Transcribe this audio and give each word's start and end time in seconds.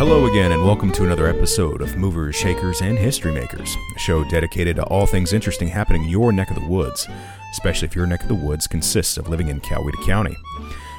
Hello 0.00 0.24
again, 0.24 0.52
and 0.52 0.64
welcome 0.64 0.90
to 0.92 1.04
another 1.04 1.26
episode 1.26 1.82
of 1.82 1.98
Movers, 1.98 2.34
Shakers, 2.34 2.80
and 2.80 2.96
History 2.96 3.32
Makers, 3.32 3.76
a 3.94 3.98
show 3.98 4.24
dedicated 4.24 4.76
to 4.76 4.84
all 4.84 5.04
things 5.04 5.34
interesting 5.34 5.68
happening 5.68 6.04
in 6.04 6.08
your 6.08 6.32
neck 6.32 6.48
of 6.48 6.56
the 6.56 6.66
woods, 6.66 7.06
especially 7.52 7.86
if 7.86 7.94
your 7.94 8.06
neck 8.06 8.22
of 8.22 8.28
the 8.28 8.34
woods 8.34 8.66
consists 8.66 9.18
of 9.18 9.28
living 9.28 9.48
in 9.48 9.60
Coweta 9.60 10.02
County. 10.06 10.34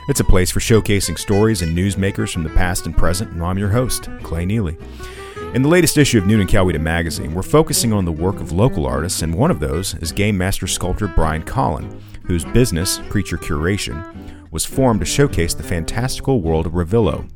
It's 0.07 0.19
a 0.19 0.23
place 0.23 0.51
for 0.51 0.59
showcasing 0.59 1.17
stories 1.17 1.63
and 1.63 1.75
newsmakers 1.75 2.31
from 2.31 2.43
the 2.43 2.51
past 2.51 2.85
and 2.85 2.95
present, 2.95 3.31
and 3.31 3.43
I'm 3.43 3.57
your 3.57 3.69
host, 3.69 4.07
Clay 4.21 4.45
Neely. 4.45 4.77
In 5.55 5.63
the 5.63 5.67
latest 5.67 5.97
issue 5.97 6.19
of 6.19 6.25
Newnan 6.25 6.47
Coweta 6.47 6.79
magazine, 6.79 7.33
we're 7.33 7.41
focusing 7.41 7.91
on 7.91 8.05
the 8.05 8.11
work 8.11 8.39
of 8.39 8.51
local 8.51 8.85
artists, 8.85 9.23
and 9.23 9.33
one 9.33 9.49
of 9.49 9.59
those 9.59 9.95
is 9.95 10.11
game 10.11 10.37
master 10.37 10.67
sculptor 10.67 11.07
Brian 11.07 11.41
Collin, 11.41 11.99
whose 12.25 12.45
business, 12.45 12.99
Creature 13.09 13.39
Curation, 13.39 14.51
was 14.51 14.63
formed 14.63 14.99
to 14.99 15.07
showcase 15.07 15.55
the 15.55 15.63
fantastical 15.63 16.43
world 16.43 16.67
of 16.67 16.73
Revilo, 16.73 17.27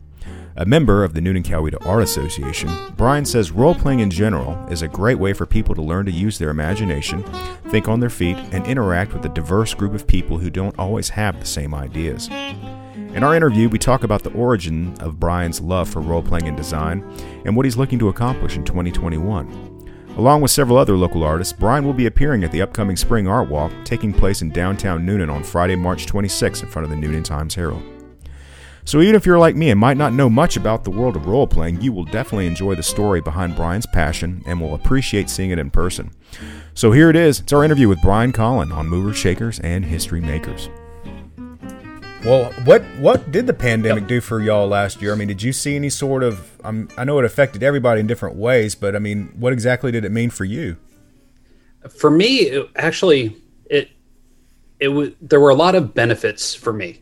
a 0.58 0.66
member 0.66 1.04
of 1.04 1.14
the 1.14 1.20
Newnan 1.20 1.44
Coweta 1.44 1.86
Art 1.86 2.04
Association, 2.04 2.70
Brian 2.96 3.26
says 3.26 3.52
role 3.52 3.76
playing 3.76 4.00
in 4.00 4.10
general 4.10 4.66
is 4.68 4.82
a 4.82 4.88
great 4.88 5.20
way 5.20 5.34
for 5.34 5.46
people 5.46 5.76
to 5.76 5.82
learn 5.82 6.06
to 6.06 6.12
use 6.12 6.38
their 6.38 6.50
imagination, 6.50 7.24
think 7.70 7.90
on 7.90 8.00
their 8.00 8.10
feet, 8.10 8.38
and 8.54 8.66
interact 8.66 9.14
with 9.14 9.26
a 9.26 9.30
diverse 9.30 9.74
group 9.74 9.94
of 9.94 10.08
people 10.08 10.38
who 10.38 10.50
don't 10.50 10.78
always 10.80 11.10
have 11.10 11.40
the 11.40 11.46
same 11.46 11.76
ideas. 11.76 12.30
In 12.30 13.24
our 13.24 13.36
interview, 13.36 13.68
we 13.68 13.78
talk 13.78 14.04
about 14.04 14.24
the 14.24 14.32
origin 14.32 14.96
of 15.02 15.20
Brian's 15.20 15.60
love 15.60 15.90
for 15.90 16.02
role 16.02 16.24
playing 16.24 16.48
and 16.48 16.58
design 16.58 17.04
and 17.46 17.56
what 17.56 17.66
he's 17.66 17.78
looking 17.78 18.00
to 18.00 18.10
accomplish 18.10 18.56
in 18.56 18.64
2021. 18.64 19.74
Along 20.18 20.40
with 20.40 20.52
several 20.52 20.78
other 20.78 20.96
local 20.96 21.24
artists, 21.24 21.52
Brian 21.52 21.84
will 21.84 21.94
be 21.94 22.06
appearing 22.06 22.46
at 22.46 22.52
the 22.54 22.62
upcoming 22.62 22.96
Spring 22.96 23.28
Art 23.28 23.50
Walk 23.50 23.74
taking 23.84 24.14
place 24.14 24.42
in 24.42 24.50
downtown 24.52 25.06
Newnan 25.06 25.30
on 25.30 25.44
Friday, 25.44 25.76
March 25.76 26.06
26 26.06 26.62
in 26.62 26.70
front 26.70 26.86
of 26.86 26.90
the 26.90 26.96
Newnan 26.96 27.26
Times 27.26 27.56
Herald. 27.56 27.95
So 28.86 29.02
even 29.02 29.16
if 29.16 29.26
you're 29.26 29.40
like 29.40 29.56
me 29.56 29.72
and 29.72 29.80
might 29.80 29.98
not 29.98 30.14
know 30.14 30.30
much 30.30 30.58
about 30.58 30.84
the 30.84 30.92
world 30.92 31.16
of 31.16 31.26
role 31.26 31.48
playing, 31.48 31.82
you 31.82 31.92
will 31.92 32.06
definitely 32.06 32.46
enjoy 32.46 32.76
the 32.76 32.84
story 32.84 33.20
behind 33.20 33.56
Brian's 33.56 33.88
passion 33.88 34.44
and 34.46 34.62
will 34.62 34.76
appreciate 34.76 35.28
seeing 35.28 35.50
it 35.50 35.58
in 35.58 35.72
person. 35.72 36.12
So 36.76 36.92
here 36.92 37.10
it 37.10 37.16
is. 37.16 37.40
It's 37.40 37.52
our 37.52 37.64
interview 37.64 37.90
with 37.90 38.00
Brian 38.04 38.32
Collin 38.32 38.72
on 38.72 38.88
Movers, 38.88 39.18
Shakers, 39.18 39.60
and 39.62 39.84
History 39.84 40.22
Makers. 40.22 40.70
Well, 42.24 42.52
what 42.64 42.84
what 43.00 43.32
did 43.32 43.48
the 43.48 43.54
pandemic 43.54 44.08
do 44.08 44.22
for 44.22 44.40
y'all 44.40 44.68
last 44.68 45.02
year? 45.02 45.14
I 45.14 45.16
mean, 45.16 45.28
did 45.28 45.42
you 45.42 45.54
see 45.54 45.76
any 45.76 45.90
sort 45.90 46.22
of? 46.24 46.60
Um, 46.64 46.88
I 46.98 47.04
know 47.04 47.18
it 47.20 47.26
affected 47.26 47.64
everybody 47.64 48.00
in 48.00 48.08
different 48.08 48.36
ways, 48.36 48.76
but 48.76 48.96
I 48.96 49.00
mean, 49.00 49.32
what 49.38 49.54
exactly 49.54 49.92
did 49.92 50.06
it 50.06 50.12
mean 50.12 50.32
for 50.32 50.44
you? 50.44 50.78
For 51.90 52.10
me, 52.10 52.38
it, 52.38 52.70
actually, 52.76 53.38
it 53.66 53.90
it 54.80 54.88
was 54.90 55.10
there 55.22 55.40
were 55.40 55.52
a 55.52 55.56
lot 55.56 55.76
of 55.76 55.94
benefits 55.94 56.56
for 56.56 56.74
me, 56.74 57.02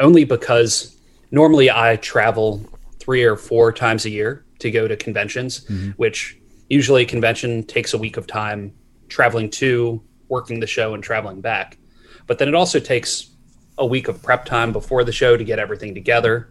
only 0.00 0.24
because 0.24 0.95
normally 1.30 1.70
I 1.70 1.96
travel 1.96 2.64
three 2.98 3.24
or 3.24 3.36
four 3.36 3.72
times 3.72 4.04
a 4.04 4.10
year 4.10 4.44
to 4.58 4.70
go 4.70 4.88
to 4.88 4.96
conventions, 4.96 5.64
mm-hmm. 5.64 5.90
which 5.90 6.38
usually 6.68 7.02
a 7.02 7.06
convention 7.06 7.62
takes 7.64 7.94
a 7.94 7.98
week 7.98 8.16
of 8.16 8.26
time 8.26 8.72
traveling 9.08 9.50
to, 9.50 10.02
working 10.28 10.60
the 10.60 10.66
show, 10.66 10.94
and 10.94 11.02
traveling 11.02 11.40
back. 11.40 11.78
But 12.26 12.38
then 12.38 12.48
it 12.48 12.54
also 12.54 12.80
takes 12.80 13.30
a 13.78 13.86
week 13.86 14.08
of 14.08 14.22
prep 14.22 14.44
time 14.44 14.72
before 14.72 15.04
the 15.04 15.12
show 15.12 15.36
to 15.36 15.44
get 15.44 15.58
everything 15.58 15.94
together. 15.94 16.50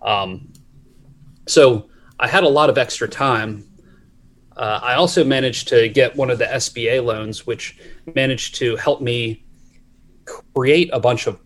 Um, 0.00 0.52
so 1.46 1.90
I 2.18 2.28
had 2.28 2.44
a 2.44 2.48
lot 2.48 2.70
of 2.70 2.78
extra 2.78 3.08
time. 3.08 3.64
Uh, 4.56 4.80
I 4.82 4.94
also 4.94 5.24
managed 5.24 5.68
to 5.68 5.88
get 5.88 6.16
one 6.16 6.30
of 6.30 6.38
the 6.38 6.46
SBA 6.46 7.04
loans, 7.04 7.46
which 7.46 7.78
managed 8.14 8.56
to 8.56 8.76
help 8.76 9.00
me 9.00 9.44
create 10.54 10.90
a 10.92 11.00
bunch 11.00 11.26
of 11.26 11.38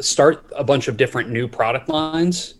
start 0.00 0.44
a 0.56 0.64
bunch 0.64 0.88
of 0.88 0.96
different 0.96 1.30
new 1.30 1.48
product 1.48 1.88
lines 1.88 2.54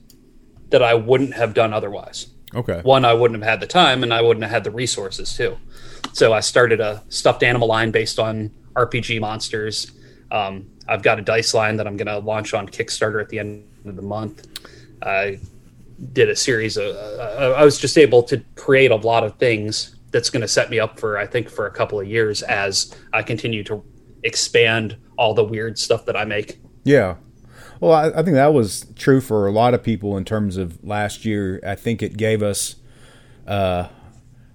that 0.71 0.83
I 0.83 0.95
wouldn't 0.95 1.35
have 1.35 1.55
done 1.55 1.73
otherwise. 1.73 2.29
Okay. 2.55 2.81
One, 2.83 3.05
I 3.05 3.15
wouldn't 3.15 3.43
have 3.43 3.49
had 3.49 3.61
the 3.61 3.67
time 3.67 4.03
and 4.03 4.13
I 4.13 4.23
wouldn't 4.23 4.43
have 4.43 4.51
had 4.51 4.65
the 4.65 4.71
resources 4.71 5.37
too. 5.37 5.57
So 6.13 6.33
I 6.33 6.41
started 6.41 6.81
a 6.81 7.03
stuffed 7.09 7.43
animal 7.43 7.69
line 7.69 7.91
based 7.91 8.19
on 8.19 8.51
RPG 8.75 9.21
monsters. 9.21 9.93
Um, 10.31 10.69
I've 10.89 11.03
got 11.03 11.19
a 11.19 11.23
dice 11.23 11.55
line 11.55 11.77
that 11.77 11.87
I'm 11.87 11.97
going 11.97 12.09
to 12.09 12.19
launch 12.19 12.55
on 12.55 12.69
Kickstarter 12.69 13.21
at 13.21 13.29
the 13.29 13.39
end 13.39 13.65
of 13.85 13.97
the 13.97 14.03
month. 14.03 14.47
I 15.03 15.39
did 16.13 16.29
a 16.29 16.37
series 16.37 16.77
of, 16.77 16.97
uh, 16.97 17.55
I 17.57 17.65
was 17.65 17.79
just 17.79 17.97
able 17.97 18.23
to 18.25 18.43
create 18.57 18.91
a 18.91 18.97
lot 18.97 19.23
of 19.23 19.37
things 19.39 19.97
that's 20.11 20.31
going 20.31 20.41
to 20.41 20.49
set 20.49 20.71
me 20.71 20.81
up 20.81 20.99
for, 20.99 21.19
I 21.19 21.27
think, 21.27 21.49
for 21.49 21.67
a 21.67 21.71
couple 21.71 22.01
of 22.01 22.09
years 22.09 22.43
as 22.43 22.97
I 23.13 23.23
continue 23.23 23.63
to 23.65 23.85
expand 24.25 24.97
all 25.17 25.35
the 25.35 25.45
weird 25.45 25.79
stuff 25.79 26.07
that 26.07 26.17
I 26.17 26.25
make. 26.25 26.61
Yeah. 26.85 27.17
Well, 27.81 27.93
I, 27.93 28.09
I, 28.09 28.23
think 28.23 28.35
that 28.35 28.53
was 28.53 28.87
true 28.95 29.21
for 29.21 29.47
a 29.47 29.53
lot 29.53 29.73
of 29.73 29.83
people 29.83 30.17
in 30.17 30.25
terms 30.25 30.57
of 30.57 30.83
last 30.85 31.25
year. 31.25 31.61
I 31.67 31.75
think 31.75 32.03
it 32.03 32.17
gave 32.17 32.43
us, 32.43 32.77
uh, 33.47 33.89
I 33.89 33.91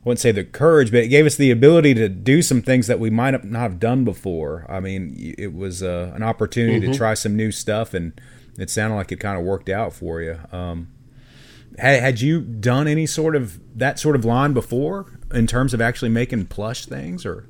wouldn't 0.03 0.19
say 0.19 0.31
the 0.31 0.43
courage, 0.43 0.91
but 0.91 1.03
it 1.03 1.07
gave 1.07 1.25
us 1.25 1.35
the 1.35 1.49
ability 1.49 1.95
to 1.95 2.07
do 2.07 2.43
some 2.43 2.61
things 2.61 2.85
that 2.87 2.99
we 2.99 3.09
might 3.09 3.43
not 3.43 3.59
have 3.59 3.79
done 3.79 4.03
before. 4.05 4.65
I 4.69 4.79
mean, 4.79 5.33
it 5.37 5.53
was 5.53 5.81
uh, 5.81 6.11
an 6.15 6.21
opportunity 6.21 6.79
mm-hmm. 6.79 6.91
to 6.91 6.97
try 6.97 7.15
some 7.15 7.35
new 7.35 7.51
stuff, 7.51 7.95
and 7.95 8.19
it 8.59 8.69
sounded 8.69 8.95
like 8.95 9.11
it 9.11 9.19
kind 9.19 9.39
of 9.39 9.43
worked 9.43 9.69
out 9.69 9.93
for 9.93 10.21
you. 10.21 10.39
Um, 10.51 10.89
had, 11.79 11.99
had 11.99 12.21
you 12.21 12.41
done 12.41 12.87
any 12.87 13.07
sort 13.07 13.35
of 13.35 13.59
that 13.77 13.99
sort 13.99 14.15
of 14.15 14.23
line 14.23 14.53
before 14.53 15.19
in 15.33 15.47
terms 15.47 15.73
of 15.73 15.81
actually 15.81 16.09
making 16.09 16.45
plush 16.45 16.85
things, 16.85 17.25
or? 17.25 17.49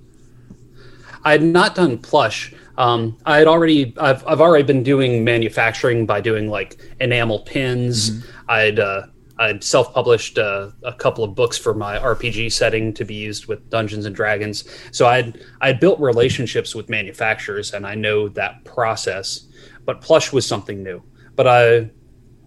I 1.25 1.31
had 1.31 1.43
not 1.43 1.75
done 1.75 1.97
plush. 1.97 2.53
Um, 2.77 3.17
I 3.25 3.37
had 3.37 3.47
already 3.47 3.93
I've 3.97 4.25
I've 4.27 4.41
already 4.41 4.63
been 4.63 4.83
doing 4.83 5.23
manufacturing 5.23 6.05
by 6.05 6.21
doing 6.21 6.49
like 6.49 6.79
enamel 7.01 7.39
pins. 7.39 8.11
Mm-hmm. 8.11 8.31
I'd 8.49 8.79
uh, 8.79 9.07
I'd 9.39 9.63
self 9.63 9.93
published 9.93 10.37
uh, 10.37 10.69
a 10.83 10.93
couple 10.93 11.23
of 11.23 11.33
books 11.33 11.57
for 11.57 11.73
my 11.73 11.97
RPG 11.97 12.51
setting 12.51 12.93
to 12.93 13.03
be 13.03 13.15
used 13.15 13.47
with 13.47 13.69
Dungeons 13.69 14.05
and 14.05 14.15
Dragons. 14.15 14.69
So 14.91 15.07
I'd 15.07 15.41
I'd 15.61 15.79
built 15.79 15.99
relationships 15.99 16.75
with 16.75 16.89
manufacturers 16.89 17.73
and 17.73 17.87
I 17.87 17.95
know 17.95 18.29
that 18.29 18.63
process. 18.63 19.47
But 19.83 20.01
plush 20.01 20.31
was 20.31 20.45
something 20.45 20.83
new. 20.83 21.03
But 21.35 21.47
I 21.47 21.89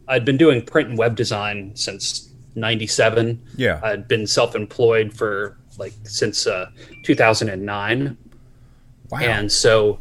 I'd 0.06 0.24
been 0.24 0.36
doing 0.36 0.62
print 0.62 0.88
and 0.88 0.98
web 0.98 1.16
design 1.16 1.72
since 1.74 2.32
'97. 2.54 3.42
Yeah, 3.56 3.80
I'd 3.82 4.06
been 4.06 4.26
self 4.26 4.54
employed 4.54 5.12
for 5.12 5.58
like 5.78 5.94
since 6.04 6.46
uh, 6.46 6.70
2009. 7.04 8.16
Wow. 9.10 9.20
And 9.20 9.50
so 9.50 10.00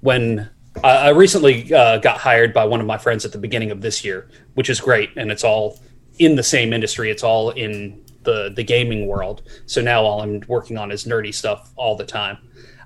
when 0.00 0.50
I 0.82 1.10
recently 1.10 1.72
uh, 1.74 1.98
got 1.98 2.18
hired 2.18 2.54
by 2.54 2.64
one 2.64 2.80
of 2.80 2.86
my 2.86 2.96
friends 2.96 3.24
at 3.24 3.32
the 3.32 3.38
beginning 3.38 3.70
of 3.70 3.80
this 3.80 4.04
year, 4.04 4.28
which 4.54 4.70
is 4.70 4.80
great, 4.80 5.10
and 5.16 5.30
it's 5.30 5.44
all 5.44 5.78
in 6.18 6.36
the 6.36 6.42
same 6.42 6.72
industry. 6.72 7.10
It's 7.10 7.24
all 7.24 7.50
in 7.50 8.04
the 8.22 8.52
the 8.54 8.62
gaming 8.62 9.06
world. 9.06 9.42
So 9.66 9.80
now 9.80 10.02
all 10.02 10.22
I'm 10.22 10.42
working 10.46 10.78
on 10.78 10.90
is 10.90 11.04
nerdy 11.04 11.34
stuff 11.34 11.70
all 11.76 11.96
the 11.96 12.04
time. 12.04 12.38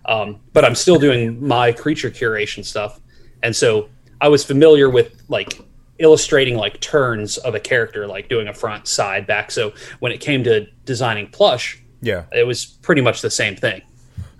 Um, 0.06 0.40
but 0.52 0.64
I'm 0.64 0.74
still 0.74 0.98
doing 0.98 1.46
my 1.46 1.72
creature 1.72 2.10
curation 2.10 2.64
stuff, 2.64 3.00
and 3.42 3.54
so 3.54 3.88
I 4.20 4.28
was 4.28 4.44
familiar 4.44 4.88
with 4.88 5.22
like 5.28 5.60
illustrating 5.98 6.56
like 6.56 6.80
turns 6.80 7.36
of 7.38 7.54
a 7.54 7.60
character, 7.60 8.06
like 8.06 8.28
doing 8.28 8.48
a 8.48 8.54
front, 8.54 8.88
side, 8.88 9.26
back. 9.26 9.50
So 9.50 9.72
when 10.00 10.10
it 10.10 10.20
came 10.20 10.42
to 10.44 10.66
designing 10.84 11.28
plush, 11.28 11.80
yeah, 12.00 12.24
it 12.32 12.46
was 12.46 12.64
pretty 12.64 13.02
much 13.02 13.20
the 13.20 13.30
same 13.30 13.56
thing. 13.56 13.82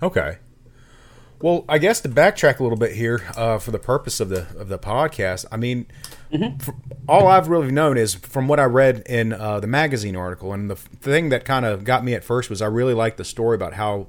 Okay. 0.01 0.37
Well, 1.41 1.65
I 1.67 1.77
guess 1.77 2.01
to 2.01 2.09
backtrack 2.09 2.59
a 2.59 2.63
little 2.63 2.77
bit 2.77 2.93
here 2.93 3.21
uh, 3.35 3.59
for 3.59 3.71
the 3.71 3.79
purpose 3.79 4.19
of 4.19 4.29
the 4.29 4.47
of 4.57 4.69
the 4.69 4.79
podcast, 4.79 5.45
I 5.51 5.57
mean, 5.57 5.85
mm-hmm. 6.31 6.71
all 7.07 7.27
I've 7.27 7.49
really 7.49 7.71
known 7.71 7.97
is 7.97 8.15
from 8.15 8.47
what 8.47 8.59
I 8.59 8.63
read 8.63 9.03
in 9.05 9.33
uh, 9.33 9.59
the 9.59 9.67
magazine 9.67 10.15
article, 10.15 10.53
and 10.53 10.69
the 10.69 10.75
thing 10.75 11.29
that 11.29 11.45
kind 11.45 11.65
of 11.65 11.83
got 11.83 12.03
me 12.03 12.13
at 12.13 12.23
first 12.23 12.49
was 12.49 12.61
I 12.61 12.67
really 12.67 12.93
liked 12.93 13.17
the 13.17 13.25
story 13.25 13.55
about 13.55 13.73
how 13.73 14.07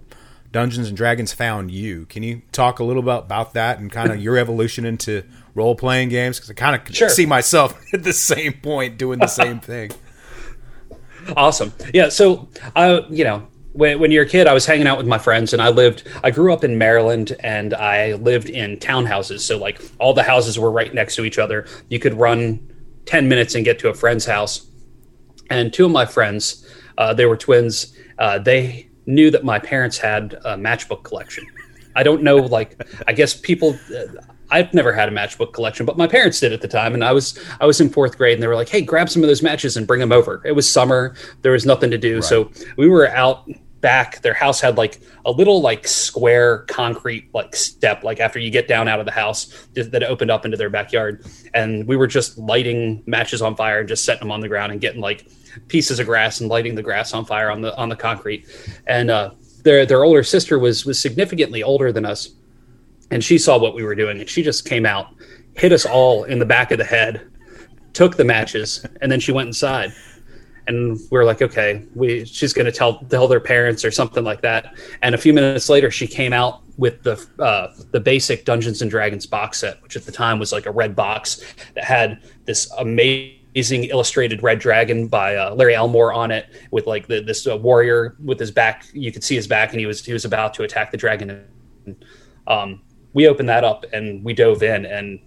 Dungeons 0.53 0.88
and 0.88 0.97
Dragons 0.97 1.32
found 1.32 1.70
you. 1.70 2.06
Can 2.06 2.22
you 2.22 2.42
talk 2.53 2.78
a 2.78 2.84
little 2.84 3.03
bit 3.03 3.19
about 3.19 3.54
that 3.54 3.78
and 3.78 3.91
kind 3.91 4.11
of 4.11 4.22
your 4.22 4.38
evolution 4.38 4.87
into 4.87 5.25
role 5.55 5.75
playing 5.75 6.08
games? 6.08 6.38
Because 6.38 6.50
I 6.50 6.55
kind 6.55 6.81
of 6.81 6.94
sure. 6.94 7.08
see 7.08 7.26
myself 7.26 7.79
at 7.93 8.05
the 8.05 8.12
same 8.12 8.55
point 8.55 8.99
doing 8.99 9.19
the 9.19 9.26
same 9.26 9.61
thing. 9.61 9.90
Awesome. 11.37 11.72
Yeah. 11.93 12.11
So 12.11 12.49
I, 12.76 13.00
you 13.11 13.25
know, 13.25 13.49
when, 13.76 14.00
when 14.00 14.11
you're 14.11 14.25
a 14.25 14.28
kid, 14.28 14.46
I 14.46 14.55
was 14.55 14.67
hanging 14.67 14.87
out 14.87 14.99
with 14.99 15.06
my 15.06 15.19
friends, 15.19 15.52
and 15.52 15.61
I 15.61 15.69
lived. 15.69 16.02
I 16.25 16.31
grew 16.31 16.52
up 16.52 16.64
in 16.64 16.78
Maryland, 16.78 17.37
and 17.40 17.75
I 17.75 18.14
lived 18.14 18.49
in 18.49 18.78
townhouses. 18.78 19.40
So 19.40 19.58
like 19.58 19.81
all 19.99 20.14
the 20.14 20.23
houses 20.23 20.58
were 20.58 20.70
right 20.70 20.93
next 20.93 21.17
to 21.17 21.25
each 21.25 21.38
other. 21.38 21.67
You 21.88 21.99
could 21.99 22.14
run 22.14 22.61
ten 23.05 23.28
minutes 23.28 23.55
and 23.55 23.64
get 23.64 23.78
to 23.81 23.88
a 23.88 23.94
friend's 23.94 24.25
house. 24.25 24.67
And 25.50 25.73
two 25.73 25.84
of 25.84 25.93
my 25.93 26.06
friends, 26.06 26.67
uh, 26.99 27.14
they 27.14 27.26
were 27.26 27.37
twins. 27.37 27.96
Uh, 28.19 28.38
they 28.38 28.88
knew 29.06 29.31
that 29.31 29.44
my 29.44 29.58
parents 29.58 29.99
had 29.99 30.34
a 30.44 30.56
matchbook 30.56 31.05
collection. 31.05 31.46
I 31.94 32.02
don't 32.02 32.22
know, 32.22 32.37
like 32.37 32.82
I 33.06 33.12
guess 33.12 33.34
people. 33.34 33.79
Uh, 33.94 34.20
I've 34.49 34.72
never 34.72 34.93
had 34.93 35.08
a 35.08 35.12
matchbook 35.12 35.52
collection, 35.52 35.87
but 35.87 35.96
my 35.96 36.06
parents 36.06 36.38
did 36.38 36.52
at 36.52 36.61
the 36.61 36.69
time, 36.69 36.94
and 36.94 37.05
I 37.05 37.12
was 37.12 37.38
I 37.61 37.67
was 37.67 37.81
in 37.81 37.90
fourth 37.90 38.17
grade, 38.17 38.34
and 38.34 38.43
they 38.43 38.46
were 38.46 38.55
like, 38.55 38.69
"Hey, 38.69 38.81
grab 38.81 39.11
some 39.11 39.22
of 39.22 39.29
those 39.29 39.43
matches 39.43 39.76
and 39.76 39.87
bring 39.87 40.00
them 40.00 40.12
over." 40.12 40.40
It 40.44 40.52
was 40.52 40.70
summer; 40.70 41.17
there 41.43 41.52
was 41.52 41.67
nothing 41.67 41.90
to 41.90 41.99
do, 41.99 42.17
right. 42.17 42.25
so 42.25 42.50
we 42.76 42.88
were 42.88 43.08
out 43.08 43.49
back 43.81 44.23
their 44.23 44.34
house 44.34 44.61
had 44.61 44.76
like 44.76 45.00
a 45.26 45.31
little 45.31 45.61
like 45.61 45.87
square 45.87 46.61
concrete 46.61 47.28
like 47.34 47.55
step 47.55 48.02
like 48.02 48.20
after 48.20 48.38
you 48.38 48.50
get 48.50 48.67
down 48.67 48.88
out 48.88 48.99
of 48.99 49.06
the 49.06 49.12
house 49.12 49.69
that 49.75 50.02
opened 50.02 50.31
up 50.31 50.44
into 50.44 50.56
their 50.56 50.70
backyard. 50.70 51.25
And 51.55 51.87
we 51.87 51.96
were 51.96 52.06
just 52.06 52.38
lighting 52.38 53.02
matches 53.06 53.43
on 53.43 53.55
fire 53.55 53.81
and 53.81 53.88
just 53.88 54.05
setting 54.05 54.20
them 54.20 54.32
on 54.32 54.40
the 54.40 54.49
ground 54.49 54.73
and 54.73 54.81
getting 54.81 55.00
like 55.00 55.28
pieces 55.69 55.99
of 55.99 56.06
grass 56.06 56.40
and 56.40 56.49
lighting 56.49 56.75
the 56.75 56.82
grass 56.82 57.12
on 57.12 57.25
fire 57.25 57.50
on 57.50 57.61
the 57.61 57.76
on 57.76 57.88
the 57.88 57.96
concrete. 57.96 58.46
And 58.87 59.11
uh 59.11 59.31
their 59.67 59.84
their 59.84 60.05
older 60.05 60.22
sister 60.22 60.58
was 60.58 60.87
was 60.87 60.99
significantly 60.99 61.62
older 61.62 61.93
than 61.93 62.06
us 62.06 62.31
and 63.11 63.22
she 63.22 63.37
saw 63.37 63.58
what 63.58 63.75
we 63.75 63.82
were 63.82 63.96
doing 63.96 64.20
and 64.20 64.31
she 64.31 64.43
just 64.43 64.64
came 64.64 64.87
out 64.87 65.08
hit 65.56 65.72
us 65.72 65.84
all 65.84 66.22
in 66.25 66.38
the 66.38 66.46
back 66.46 66.70
of 66.70 66.79
the 66.79 66.84
head 66.84 67.29
took 67.93 68.17
the 68.17 68.25
matches 68.25 68.87
and 69.02 69.11
then 69.11 69.19
she 69.19 69.32
went 69.32 69.49
inside 69.49 69.93
and 70.67 70.99
we 71.11 71.19
are 71.19 71.25
like, 71.25 71.43
okay, 71.43 71.85
we 71.95 72.25
she's 72.25 72.53
going 72.53 72.67
to 72.67 72.73
tell 72.73 72.99
tell 73.05 73.29
their 73.29 73.41
parents 73.41 73.85
or 73.85 73.91
something 73.91 74.25
like 74.25 74.41
that. 74.43 74.77
And 75.03 75.15
a 75.15 75.19
few 75.19 75.33
minutes 75.33 75.69
later, 75.69 75.91
she 75.91 76.07
came 76.07 76.33
out 76.33 76.63
with 76.77 77.03
the 77.03 77.25
uh, 77.39 77.69
the 77.93 78.01
basic 78.01 78.45
Dungeons 78.45 78.83
and 78.83 78.91
Dragons 78.91 79.27
box 79.27 79.59
set, 79.59 79.83
which 79.83 79.97
at 79.97 80.05
the 80.05 80.13
time 80.13 80.39
was 80.39 80.53
like 80.53 80.67
a 80.67 80.71
red 80.71 80.97
box 80.97 81.43
that 81.75 81.85
had 81.85 82.23
this 82.45 82.71
amazing 82.79 83.85
illustrated 83.85 84.43
red 84.43 84.59
dragon 84.59 85.09
by 85.09 85.37
uh, 85.37 85.55
Larry 85.55 85.75
Elmore 85.75 86.13
on 86.13 86.31
it, 86.31 86.47
with 86.71 86.87
like 86.87 87.07
the, 87.07 87.21
this 87.21 87.47
uh, 87.47 87.57
warrior 87.57 88.17
with 88.25 88.39
his 88.39 88.51
back. 88.51 88.87
You 88.93 89.13
could 89.13 89.25
see 89.25 89.37
his 89.37 89.47
back, 89.47 89.71
and 89.71 89.81
he 89.81 89.87
was 89.87 90.05
he 90.05 90.13
was 90.13 90.25
about 90.25 90.55
to 90.55 90.63
attack 90.63 90.91
the 90.91 90.97
dragon. 90.97 91.45
And, 91.87 92.05
um, 92.47 92.83
we 93.13 93.27
opened 93.27 93.49
that 93.49 93.65
up 93.65 93.87
and 93.95 94.23
we 94.23 94.35
dove 94.35 94.63
in 94.63 94.85
and 94.85 95.19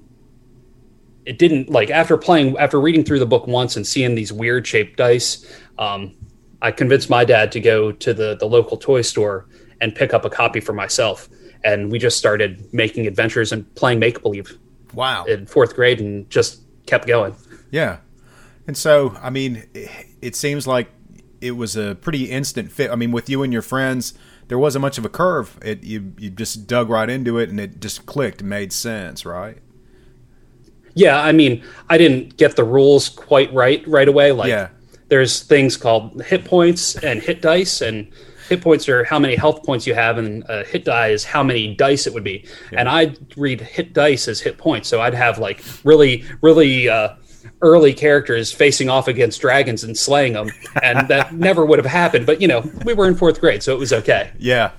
it 1.25 1.37
didn't 1.37 1.69
like 1.69 1.89
after 1.89 2.17
playing 2.17 2.57
after 2.57 2.79
reading 2.79 3.03
through 3.03 3.19
the 3.19 3.25
book 3.25 3.47
once 3.47 3.75
and 3.75 3.85
seeing 3.85 4.15
these 4.15 4.31
weird 4.31 4.65
shaped 4.65 4.97
dice 4.97 5.45
um, 5.77 6.13
i 6.61 6.71
convinced 6.71 7.09
my 7.09 7.23
dad 7.23 7.51
to 7.51 7.59
go 7.59 7.91
to 7.91 8.13
the 8.13 8.35
the 8.35 8.45
local 8.45 8.77
toy 8.77 9.01
store 9.01 9.47
and 9.81 9.95
pick 9.95 10.13
up 10.13 10.25
a 10.25 10.29
copy 10.29 10.59
for 10.59 10.73
myself. 10.73 11.29
And 11.63 11.91
we 11.91 11.99
just 11.99 12.17
started 12.17 12.73
making 12.73 13.07
adventures 13.07 13.51
and 13.51 13.73
playing 13.75 13.99
make 13.99 14.21
believe 14.21 14.57
wow. 14.93 15.25
in 15.25 15.45
fourth 15.45 15.75
grade 15.75 15.99
and 15.99 16.29
just 16.29 16.61
kept 16.85 17.07
going. 17.07 17.35
Yeah. 17.71 17.97
And 18.67 18.77
so 18.77 19.17
i 19.21 19.29
mean 19.29 19.63
it 20.21 20.35
seems 20.35 20.67
like 20.67 20.89
it 21.41 21.51
was 21.51 21.75
a 21.75 21.95
pretty 21.95 22.25
instant 22.25 22.71
fit. 22.71 22.91
I 22.91 22.95
mean 22.95 23.11
with 23.11 23.29
you 23.29 23.43
and 23.43 23.51
your 23.51 23.61
friends 23.61 24.13
there 24.47 24.57
wasn't 24.57 24.81
much 24.81 24.97
of 24.97 25.05
a 25.05 25.09
curve. 25.09 25.59
It 25.61 25.83
you 25.83 26.13
you 26.17 26.29
just 26.29 26.67
dug 26.67 26.89
right 26.89 27.09
into 27.09 27.37
it 27.37 27.49
and 27.49 27.59
it 27.59 27.79
just 27.79 28.05
clicked 28.05 28.43
made 28.43 28.71
sense 28.73 29.25
right 29.25 29.59
yeah, 30.93 31.21
I 31.21 31.31
mean, 31.31 31.63
I 31.89 31.97
didn't 31.97 32.37
get 32.37 32.55
the 32.55 32.63
rules 32.63 33.09
quite 33.09 33.53
right 33.53 33.85
right 33.87 34.07
away. 34.07 34.31
Like, 34.31 34.49
yeah. 34.49 34.69
there's 35.09 35.43
things 35.43 35.77
called 35.77 36.21
hit 36.23 36.45
points 36.45 36.95
and 36.95 37.21
hit 37.21 37.41
dice, 37.41 37.81
and 37.81 38.07
hit 38.49 38.61
points 38.61 38.89
are 38.89 39.03
how 39.03 39.19
many 39.19 39.35
health 39.35 39.63
points 39.63 39.87
you 39.87 39.93
have, 39.93 40.17
and 40.17 40.43
a 40.49 40.63
hit 40.63 40.85
die 40.85 41.09
is 41.09 41.23
how 41.23 41.43
many 41.43 41.73
dice 41.75 42.07
it 42.07 42.13
would 42.13 42.23
be. 42.23 42.45
Yeah. 42.71 42.79
And 42.79 42.89
I'd 42.89 43.37
read 43.37 43.61
hit 43.61 43.93
dice 43.93 44.27
as 44.27 44.41
hit 44.41 44.57
points, 44.57 44.89
so 44.89 45.01
I'd 45.01 45.13
have 45.13 45.37
like 45.37 45.63
really, 45.83 46.25
really 46.41 46.89
uh, 46.89 47.15
early 47.61 47.93
characters 47.93 48.51
facing 48.51 48.89
off 48.89 49.07
against 49.07 49.41
dragons 49.41 49.83
and 49.83 49.97
slaying 49.97 50.33
them, 50.33 50.49
and 50.81 51.07
that 51.09 51.33
never 51.33 51.65
would 51.65 51.79
have 51.79 51.85
happened. 51.85 52.25
But 52.25 52.41
you 52.41 52.47
know, 52.47 52.69
we 52.83 52.93
were 52.93 53.07
in 53.07 53.15
fourth 53.15 53.39
grade, 53.39 53.63
so 53.63 53.73
it 53.73 53.79
was 53.79 53.93
okay. 53.93 54.31
Yeah. 54.37 54.71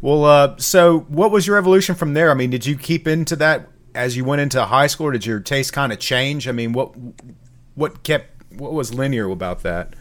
Well, 0.00 0.24
uh, 0.24 0.56
so 0.58 1.00
what 1.08 1.30
was 1.30 1.46
your 1.46 1.56
evolution 1.56 1.94
from 1.94 2.14
there? 2.14 2.30
I 2.30 2.34
mean, 2.34 2.50
did 2.50 2.66
you 2.66 2.76
keep 2.76 3.08
into 3.08 3.34
that 3.36 3.68
as 3.96 4.16
you 4.16 4.24
went 4.24 4.40
into 4.40 4.64
high 4.64 4.86
school? 4.86 5.10
Did 5.10 5.26
your 5.26 5.40
taste 5.40 5.72
kind 5.72 5.92
of 5.92 5.98
change? 5.98 6.46
I 6.46 6.52
mean, 6.52 6.72
what 6.72 6.92
what 7.74 8.02
kept 8.02 8.52
what 8.52 8.72
was 8.72 8.94
linear 8.94 9.28
about 9.30 9.62
that? 9.62 9.94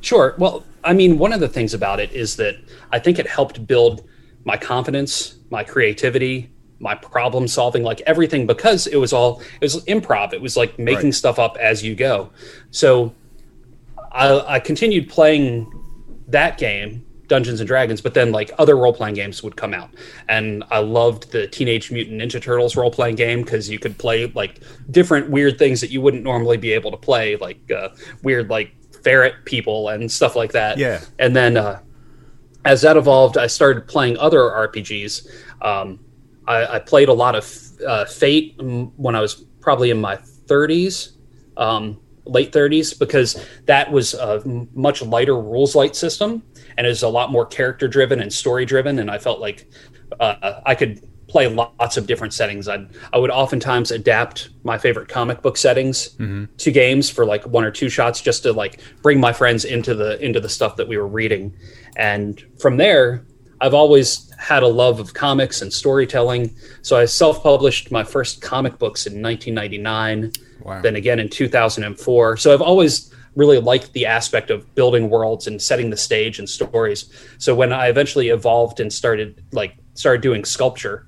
Sure. 0.00 0.34
Well, 0.38 0.64
I 0.84 0.92
mean, 0.92 1.18
one 1.18 1.32
of 1.32 1.40
the 1.40 1.48
things 1.48 1.74
about 1.74 2.00
it 2.00 2.12
is 2.12 2.36
that 2.36 2.56
I 2.90 2.98
think 2.98 3.18
it 3.18 3.26
helped 3.26 3.66
build 3.66 4.06
my 4.44 4.56
confidence, 4.56 5.36
my 5.50 5.62
creativity, 5.62 6.50
my 6.80 6.94
problem 6.96 7.46
solving, 7.46 7.84
like 7.84 8.00
everything, 8.02 8.46
because 8.46 8.86
it 8.88 8.96
was 8.96 9.12
all 9.12 9.40
it 9.40 9.64
was 9.64 9.84
improv. 9.84 10.32
It 10.32 10.40
was 10.40 10.56
like 10.56 10.78
making 10.78 11.06
right. 11.06 11.14
stuff 11.14 11.38
up 11.38 11.56
as 11.58 11.84
you 11.84 11.94
go. 11.94 12.30
So 12.70 13.14
I, 14.10 14.54
I 14.54 14.60
continued 14.60 15.08
playing 15.08 15.70
that 16.28 16.58
game 16.58 17.06
Dungeons 17.32 17.60
and 17.60 17.66
Dragons, 17.66 18.02
but 18.02 18.12
then 18.12 18.30
like 18.30 18.50
other 18.58 18.76
role 18.76 18.92
playing 18.92 19.14
games 19.14 19.42
would 19.42 19.56
come 19.56 19.72
out, 19.72 19.88
and 20.28 20.62
I 20.70 20.80
loved 20.80 21.32
the 21.32 21.46
Teenage 21.46 21.90
Mutant 21.90 22.20
Ninja 22.20 22.42
Turtles 22.42 22.76
role 22.76 22.90
playing 22.90 23.14
game 23.14 23.42
because 23.42 23.70
you 23.70 23.78
could 23.78 23.96
play 23.96 24.26
like 24.34 24.60
different 24.90 25.30
weird 25.30 25.58
things 25.58 25.80
that 25.80 25.90
you 25.90 26.02
wouldn't 26.02 26.24
normally 26.24 26.58
be 26.58 26.72
able 26.72 26.90
to 26.90 26.98
play, 26.98 27.36
like 27.36 27.58
uh, 27.70 27.88
weird 28.22 28.50
like 28.50 28.74
ferret 29.02 29.46
people 29.46 29.88
and 29.88 30.12
stuff 30.12 30.36
like 30.36 30.52
that. 30.52 30.76
Yeah, 30.76 31.00
and 31.18 31.34
then 31.34 31.56
uh, 31.56 31.80
as 32.66 32.82
that 32.82 32.98
evolved, 32.98 33.38
I 33.38 33.46
started 33.46 33.88
playing 33.88 34.18
other 34.18 34.40
RPGs. 34.40 35.26
Um, 35.62 36.00
I, 36.46 36.76
I, 36.76 36.78
played 36.80 37.08
a 37.08 37.14
lot 37.14 37.34
of 37.34 37.50
uh, 37.86 38.04
Fate 38.04 38.56
when 38.58 39.16
I 39.16 39.22
was 39.22 39.36
probably 39.60 39.88
in 39.88 40.02
my 40.02 40.16
30s. 40.16 41.12
Um, 41.56 41.98
late 42.24 42.52
30s 42.52 42.98
because 42.98 43.44
that 43.66 43.90
was 43.90 44.14
a 44.14 44.42
much 44.74 45.02
lighter 45.02 45.38
rules 45.38 45.74
light 45.74 45.96
system 45.96 46.42
and 46.76 46.86
is 46.86 47.02
a 47.02 47.08
lot 47.08 47.30
more 47.30 47.46
character 47.46 47.88
driven 47.88 48.20
and 48.20 48.32
story 48.32 48.64
driven. 48.64 48.98
And 48.98 49.10
I 49.10 49.18
felt 49.18 49.40
like 49.40 49.68
uh, 50.20 50.60
I 50.64 50.74
could 50.74 51.02
play 51.32 51.48
lots 51.48 51.96
of 51.96 52.06
different 52.06 52.34
settings. 52.34 52.68
I'd, 52.68 52.88
I 53.12 53.18
would 53.18 53.30
oftentimes 53.30 53.90
adapt 53.90 54.50
my 54.64 54.76
favorite 54.76 55.08
comic 55.08 55.40
book 55.40 55.56
settings 55.56 56.10
mm-hmm. 56.10 56.44
to 56.58 56.70
games 56.70 57.08
for 57.08 57.24
like 57.24 57.44
one 57.46 57.64
or 57.64 57.70
two 57.70 57.88
shots 57.88 58.20
just 58.20 58.42
to 58.42 58.52
like 58.52 58.80
bring 59.00 59.18
my 59.18 59.32
friends 59.32 59.64
into 59.64 59.94
the 59.94 60.22
into 60.24 60.40
the 60.40 60.48
stuff 60.48 60.76
that 60.76 60.88
we 60.88 60.98
were 60.98 61.08
reading. 61.08 61.54
And 61.96 62.44
from 62.60 62.76
there, 62.76 63.24
I've 63.62 63.74
always 63.74 64.28
had 64.38 64.64
a 64.64 64.68
love 64.68 64.98
of 64.98 65.14
comics 65.14 65.62
and 65.62 65.72
storytelling. 65.72 66.54
So 66.82 66.96
I 66.96 67.04
self-published 67.04 67.92
my 67.92 68.02
first 68.02 68.42
comic 68.42 68.76
books 68.76 69.06
in 69.06 69.22
1999. 69.22 70.32
Wow. 70.64 70.82
Then 70.82 70.96
again 70.96 71.20
in 71.20 71.28
2004. 71.28 72.36
So 72.36 72.52
I've 72.52 72.60
always 72.60 73.14
really 73.36 73.58
liked 73.58 73.92
the 73.92 74.04
aspect 74.04 74.50
of 74.50 74.74
building 74.74 75.08
worlds 75.08 75.46
and 75.46 75.62
setting 75.62 75.90
the 75.90 75.96
stage 75.96 76.40
and 76.40 76.48
stories. 76.48 77.08
So 77.38 77.54
when 77.54 77.72
I 77.72 77.86
eventually 77.86 78.28
evolved 78.28 78.80
and 78.80 78.92
started 78.92 79.42
like 79.52 79.76
started 79.94 80.22
doing 80.22 80.44
sculpture, 80.44 81.06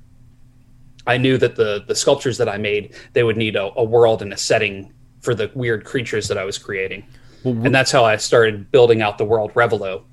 I 1.09 1.19
knew 1.19 1.37
that 1.39 1.57
the 1.57 1.85
the 1.87 1.95
sculptures 1.95 2.39
that 2.39 2.49
I 2.49 2.57
made 2.57 2.95
they 3.13 3.25
would 3.25 3.37
need 3.37 3.57
a, 3.57 3.73
a 3.77 3.85
world 3.85 4.23
and 4.23 4.33
a 4.33 4.37
setting 4.37 4.93
for 5.21 5.35
the 5.35 5.51
weird 5.55 5.85
creatures 5.85 6.29
that 6.29 6.39
I 6.39 6.45
was 6.45 6.57
creating, 6.57 7.05
well, 7.45 7.55
and 7.65 7.75
that's 7.75 7.91
how 7.91 8.05
I 8.05 8.17
started 8.17 8.71
building 8.71 9.03
out 9.03 9.19
the 9.19 9.25
world 9.25 9.53
Revilo. 9.55 10.05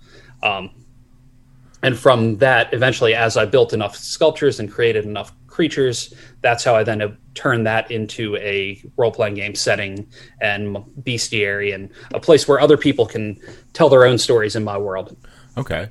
Um, 0.44 0.81
and 1.84 1.98
from 1.98 2.38
that, 2.38 2.74
eventually, 2.74 3.16
as 3.16 3.38
I 3.38 3.46
built 3.46 3.74
enough 3.74 3.96
sculptures 3.96 4.60
and 4.60 4.72
created 4.72 5.06
enough 5.06 5.34
creatures. 5.52 6.14
That's 6.42 6.64
how 6.64 6.76
I 6.76 6.84
then 6.84 7.18
turned 7.36 7.68
that 7.68 7.92
into 7.92 8.36
a 8.38 8.82
role 8.98 9.12
playing 9.12 9.36
game 9.36 9.54
setting 9.54 10.08
and 10.40 10.78
bestiary 11.02 11.76
and 11.76 11.92
a 12.14 12.20
place 12.20 12.48
where 12.48 12.60
other 12.60 12.78
people 12.78 13.06
can 13.06 13.40
tell 13.74 13.90
their 13.90 14.06
own 14.06 14.18
stories 14.18 14.56
in 14.56 14.64
my 14.64 14.78
world. 14.78 15.16
Okay. 15.58 15.90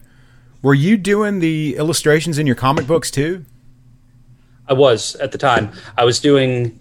Were 0.63 0.75
you 0.75 0.97
doing 0.97 1.39
the 1.39 1.77
illustrations 1.77 2.39
in 2.39 2.47
your 2.47 2.57
comic 2.57 2.87
books 2.87 3.11
too? 3.11 3.45
I 4.67 4.73
was 4.73 5.15
at 5.17 5.33
the 5.33 5.39
time. 5.39 5.73
I 5.97 6.05
was 6.05 6.21
doing 6.21 6.81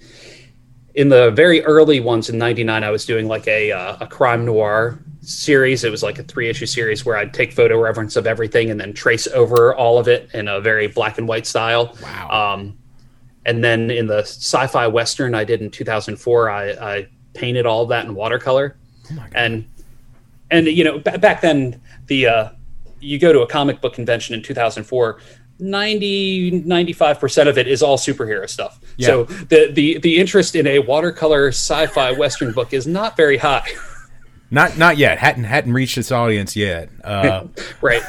in 0.96 1.10
the 1.10 1.32
very 1.32 1.64
early 1.64 2.00
ones 2.00 2.30
in 2.30 2.38
'99. 2.38 2.84
I 2.84 2.90
was 2.90 3.06
doing 3.06 3.28
like 3.28 3.48
a 3.48 3.72
uh, 3.72 3.98
a 4.02 4.08
crime 4.08 4.46
noir 4.46 5.00
series. 5.30 5.84
It 5.84 5.92
was 5.92 6.04
like 6.04 6.20
a 6.20 6.24
three 6.24 6.50
issue 6.50 6.66
series 6.66 7.06
where 7.06 7.18
I'd 7.18 7.34
take 7.34 7.54
photo 7.54 7.80
reference 7.80 8.16
of 8.16 8.26
everything 8.26 8.72
and 8.72 8.80
then 8.80 8.94
trace 8.94 9.28
over 9.28 9.76
all 9.76 10.00
of 10.00 10.08
it 10.08 10.30
in 10.34 10.48
a 10.48 10.60
very 10.60 10.88
black 10.88 11.18
and 11.18 11.28
white 11.28 11.46
style. 11.46 11.96
Wow. 12.02 12.54
Um, 12.54 12.78
and 13.46 13.64
then 13.64 13.90
in 13.90 14.08
the 14.08 14.20
sci-fi 14.20 14.88
western 14.88 15.34
I 15.36 15.44
did 15.44 15.62
in 15.62 15.72
2004, 15.72 16.50
I, 16.50 16.70
I 16.72 17.08
painted 17.34 17.66
all 17.66 17.84
of 17.84 17.90
that 17.90 18.06
in 18.06 18.16
watercolor. 18.16 18.76
Oh 19.12 19.26
and 19.34 19.68
and 20.52 20.68
you 20.68 20.84
know 20.84 21.00
b- 21.00 21.18
back 21.18 21.42
then 21.42 21.82
the 22.08 22.28
uh, 22.28 22.50
you 23.00 23.18
go 23.18 23.34
to 23.34 23.42
a 23.42 23.48
comic 23.48 23.82
book 23.82 23.94
convention 23.94 24.36
in 24.36 24.44
2004 24.44 25.20
90 25.62 26.64
95% 26.64 27.48
of 27.48 27.58
it 27.58 27.68
is 27.68 27.84
all 27.84 27.98
superhero 27.98 28.50
stuff 28.50 28.80
yeah. 28.98 29.08
so 29.08 29.24
the, 29.24 29.72
the 29.74 29.98
the 30.00 30.18
interest 30.18 30.56
in 30.56 30.66
a 30.68 30.80
watercolor 30.80 31.50
sci-fi 31.50 32.12
western 32.12 32.54
book 32.54 32.72
is 32.74 32.88
not 32.88 33.18
very 33.18 33.38
high 33.38 33.68
Not 34.52 34.78
not 34.78 34.98
yet. 34.98 35.20
hadn't 35.20 35.44
hadn't 35.44 35.74
reached 35.74 35.98
its 35.98 36.12
audience 36.12 36.56
yet. 36.56 36.90
Uh, 37.04 37.48
right. 37.82 38.02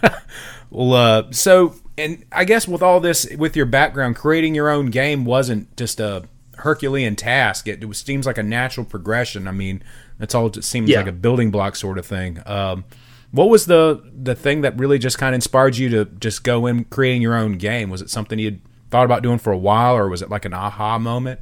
well, 0.70 0.92
uh, 0.94 1.32
so 1.32 1.74
and 1.96 2.24
I 2.32 2.44
guess 2.44 2.66
with 2.66 2.82
all 2.82 3.00
this, 3.00 3.28
with 3.36 3.56
your 3.56 3.66
background, 3.66 4.16
creating 4.16 4.54
your 4.54 4.68
own 4.68 4.86
game 4.86 5.24
wasn't 5.24 5.76
just 5.76 6.00
a 6.00 6.24
Herculean 6.56 7.16
task. 7.16 7.68
It, 7.68 7.82
it 7.82 7.96
seems 7.96 8.26
like 8.26 8.38
a 8.38 8.42
natural 8.42 8.86
progression. 8.86 9.46
I 9.46 9.52
mean, 9.52 9.82
that's 10.18 10.34
all. 10.34 10.46
It 10.46 10.64
seems 10.64 10.88
yeah. 10.88 10.98
like 10.98 11.06
a 11.06 11.12
building 11.12 11.50
block 11.50 11.76
sort 11.76 11.98
of 11.98 12.06
thing. 12.06 12.40
Um, 12.46 12.84
what 13.30 13.48
was 13.48 13.66
the 13.66 14.02
the 14.14 14.34
thing 14.34 14.62
that 14.62 14.78
really 14.78 14.98
just 14.98 15.18
kind 15.18 15.34
of 15.34 15.36
inspired 15.36 15.76
you 15.76 15.88
to 15.90 16.04
just 16.04 16.44
go 16.44 16.66
in 16.66 16.84
creating 16.84 17.22
your 17.22 17.34
own 17.34 17.58
game? 17.58 17.90
Was 17.90 18.00
it 18.00 18.10
something 18.10 18.38
you'd 18.38 18.60
thought 18.90 19.04
about 19.04 19.22
doing 19.22 19.38
for 19.38 19.52
a 19.52 19.58
while, 19.58 19.96
or 19.96 20.08
was 20.08 20.22
it 20.22 20.30
like 20.30 20.44
an 20.44 20.54
aha 20.54 20.98
moment? 20.98 21.40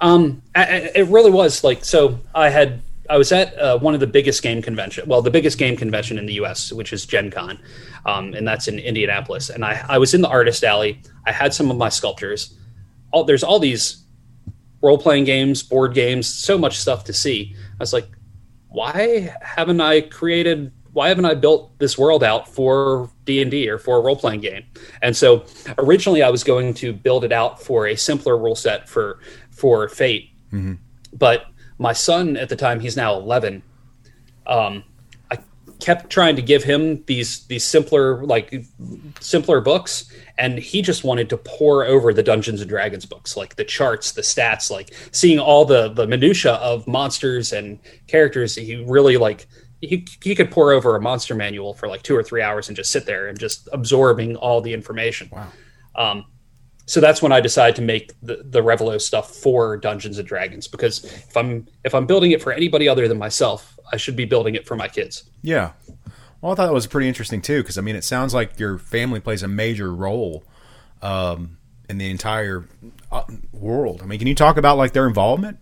Um, 0.00 0.42
it 0.54 1.08
really 1.08 1.30
was 1.30 1.64
like 1.64 1.84
so. 1.84 2.20
I 2.34 2.50
had 2.50 2.82
I 3.10 3.16
was 3.16 3.32
at 3.32 3.58
uh, 3.58 3.78
one 3.78 3.94
of 3.94 4.00
the 4.00 4.06
biggest 4.06 4.42
game 4.42 4.60
convention, 4.60 5.08
well, 5.08 5.22
the 5.22 5.30
biggest 5.30 5.58
game 5.58 5.76
convention 5.76 6.18
in 6.18 6.26
the 6.26 6.34
U.S., 6.34 6.72
which 6.72 6.92
is 6.92 7.06
Gen 7.06 7.30
Con, 7.30 7.58
um, 8.04 8.34
and 8.34 8.46
that's 8.46 8.68
in 8.68 8.78
Indianapolis. 8.78 9.48
And 9.48 9.64
I, 9.64 9.84
I 9.88 9.98
was 9.98 10.12
in 10.12 10.20
the 10.20 10.28
artist 10.28 10.62
alley. 10.62 11.00
I 11.24 11.32
had 11.32 11.54
some 11.54 11.70
of 11.70 11.76
my 11.76 11.88
sculptures. 11.88 12.54
All, 13.10 13.24
there's 13.24 13.42
all 13.42 13.58
these 13.58 14.04
role 14.82 14.98
playing 14.98 15.24
games, 15.24 15.62
board 15.62 15.94
games, 15.94 16.26
so 16.26 16.58
much 16.58 16.78
stuff 16.78 17.04
to 17.04 17.12
see. 17.12 17.54
I 17.56 17.76
was 17.80 17.92
like, 17.92 18.08
why 18.68 19.34
haven't 19.40 19.80
I 19.80 20.02
created? 20.02 20.72
Why 20.92 21.08
haven't 21.08 21.24
I 21.24 21.34
built 21.34 21.78
this 21.78 21.96
world 21.96 22.22
out 22.22 22.48
for 22.48 23.10
D 23.24 23.40
and 23.40 23.50
D 23.50 23.68
or 23.68 23.78
for 23.78 23.96
a 23.96 24.00
role 24.00 24.16
playing 24.16 24.40
game? 24.40 24.64
And 25.00 25.16
so 25.16 25.44
originally 25.78 26.22
I 26.22 26.30
was 26.30 26.44
going 26.44 26.74
to 26.74 26.92
build 26.92 27.24
it 27.24 27.32
out 27.32 27.62
for 27.62 27.86
a 27.86 27.96
simpler 27.96 28.36
rule 28.36 28.54
set 28.54 28.88
for 28.88 29.20
for 29.50 29.88
Fate, 29.88 30.30
mm-hmm. 30.52 30.74
but 31.12 31.46
my 31.78 31.92
son 31.92 32.36
at 32.36 32.48
the 32.48 32.56
time 32.56 32.80
he's 32.80 32.96
now 32.96 33.14
11 33.14 33.62
um, 34.46 34.84
i 35.30 35.38
kept 35.80 36.10
trying 36.10 36.36
to 36.36 36.42
give 36.42 36.64
him 36.64 37.02
these 37.06 37.46
these 37.46 37.64
simpler 37.64 38.24
like 38.24 38.64
simpler 39.20 39.60
books 39.60 40.12
and 40.38 40.58
he 40.58 40.82
just 40.82 41.04
wanted 41.04 41.28
to 41.28 41.36
pour 41.36 41.84
over 41.84 42.12
the 42.12 42.22
dungeons 42.22 42.60
and 42.60 42.68
dragons 42.68 43.06
books 43.06 43.36
like 43.36 43.56
the 43.56 43.64
charts 43.64 44.12
the 44.12 44.22
stats 44.22 44.70
like 44.70 44.92
seeing 45.12 45.38
all 45.38 45.64
the 45.64 45.88
the 45.90 46.06
minutia 46.06 46.54
of 46.54 46.86
monsters 46.86 47.52
and 47.52 47.78
characters 48.06 48.54
he 48.54 48.76
really 48.84 49.16
like 49.16 49.46
he, 49.80 50.06
he 50.22 50.34
could 50.34 50.50
pour 50.50 50.72
over 50.72 50.96
a 50.96 51.00
monster 51.00 51.34
manual 51.34 51.74
for 51.74 51.88
like 51.88 52.02
two 52.02 52.16
or 52.16 52.22
three 52.22 52.42
hours 52.42 52.68
and 52.68 52.76
just 52.76 52.90
sit 52.90 53.06
there 53.06 53.28
and 53.28 53.38
just 53.38 53.68
absorbing 53.72 54.36
all 54.36 54.60
the 54.60 54.72
information. 54.72 55.30
Wow. 55.30 55.46
Um, 55.94 56.24
so 56.88 57.00
that's 57.00 57.20
when 57.20 57.32
I 57.32 57.40
decided 57.40 57.76
to 57.76 57.82
make 57.82 58.14
the, 58.22 58.42
the 58.42 58.62
Revilo 58.62 58.98
stuff 58.98 59.34
for 59.34 59.76
Dungeons 59.76 60.18
and 60.18 60.26
Dragons 60.26 60.66
because 60.66 61.04
if 61.04 61.36
I'm 61.36 61.68
if 61.84 61.94
I'm 61.94 62.06
building 62.06 62.30
it 62.30 62.42
for 62.42 62.50
anybody 62.50 62.88
other 62.88 63.06
than 63.06 63.18
myself, 63.18 63.78
I 63.92 63.98
should 63.98 64.16
be 64.16 64.24
building 64.24 64.54
it 64.54 64.66
for 64.66 64.74
my 64.74 64.88
kids. 64.88 65.28
Yeah. 65.42 65.72
Well, 66.40 66.52
I 66.52 66.54
thought 66.54 66.66
that 66.66 66.72
was 66.72 66.86
pretty 66.86 67.06
interesting 67.06 67.42
too 67.42 67.62
because 67.62 67.76
I 67.76 67.82
mean, 67.82 67.94
it 67.94 68.04
sounds 68.04 68.32
like 68.32 68.58
your 68.58 68.78
family 68.78 69.20
plays 69.20 69.42
a 69.42 69.48
major 69.48 69.94
role 69.94 70.44
um, 71.02 71.58
in 71.90 71.98
the 71.98 72.10
entire 72.10 72.66
uh, 73.12 73.24
world. 73.52 74.00
I 74.02 74.06
mean, 74.06 74.18
can 74.18 74.26
you 74.26 74.34
talk 74.34 74.56
about 74.56 74.78
like 74.78 74.94
their 74.94 75.06
involvement? 75.06 75.58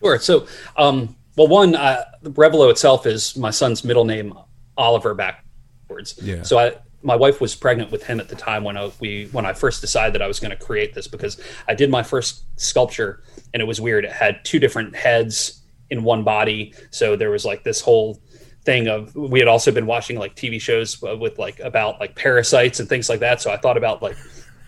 Sure. 0.00 0.18
So, 0.18 0.46
um, 0.76 1.16
well, 1.36 1.48
one, 1.48 1.74
uh, 1.74 2.04
Revilo 2.22 2.70
itself 2.70 3.06
is 3.06 3.34
my 3.34 3.50
son's 3.50 3.82
middle 3.82 4.04
name, 4.04 4.34
Oliver 4.76 5.14
backwards. 5.14 6.18
Yeah. 6.20 6.42
So 6.42 6.58
I 6.58 6.76
my 7.02 7.16
wife 7.16 7.40
was 7.40 7.54
pregnant 7.54 7.90
with 7.90 8.04
him 8.04 8.20
at 8.20 8.28
the 8.28 8.36
time 8.36 8.64
when 8.64 8.76
I, 8.76 8.90
we 9.00 9.28
when 9.32 9.44
I 9.44 9.52
first 9.52 9.80
decided 9.80 10.14
that 10.14 10.22
I 10.22 10.26
was 10.26 10.40
going 10.40 10.50
to 10.50 10.56
create 10.56 10.94
this 10.94 11.08
because 11.08 11.40
I 11.68 11.74
did 11.74 11.90
my 11.90 12.02
first 12.02 12.44
sculpture 12.60 13.22
and 13.52 13.60
it 13.60 13.66
was 13.66 13.80
weird. 13.80 14.04
It 14.04 14.12
had 14.12 14.44
two 14.44 14.58
different 14.58 14.94
heads 14.94 15.62
in 15.90 16.04
one 16.04 16.22
body, 16.24 16.74
so 16.90 17.16
there 17.16 17.30
was 17.30 17.44
like 17.44 17.64
this 17.64 17.80
whole 17.80 18.20
thing 18.64 18.86
of 18.86 19.14
we 19.16 19.40
had 19.40 19.48
also 19.48 19.72
been 19.72 19.86
watching 19.86 20.16
like 20.16 20.36
TV 20.36 20.60
shows 20.60 21.00
with 21.02 21.38
like 21.38 21.58
about 21.60 21.98
like 21.98 22.14
parasites 22.14 22.80
and 22.80 22.88
things 22.88 23.08
like 23.08 23.20
that. 23.20 23.40
So 23.40 23.50
I 23.50 23.56
thought 23.56 23.76
about 23.76 24.02
like 24.02 24.16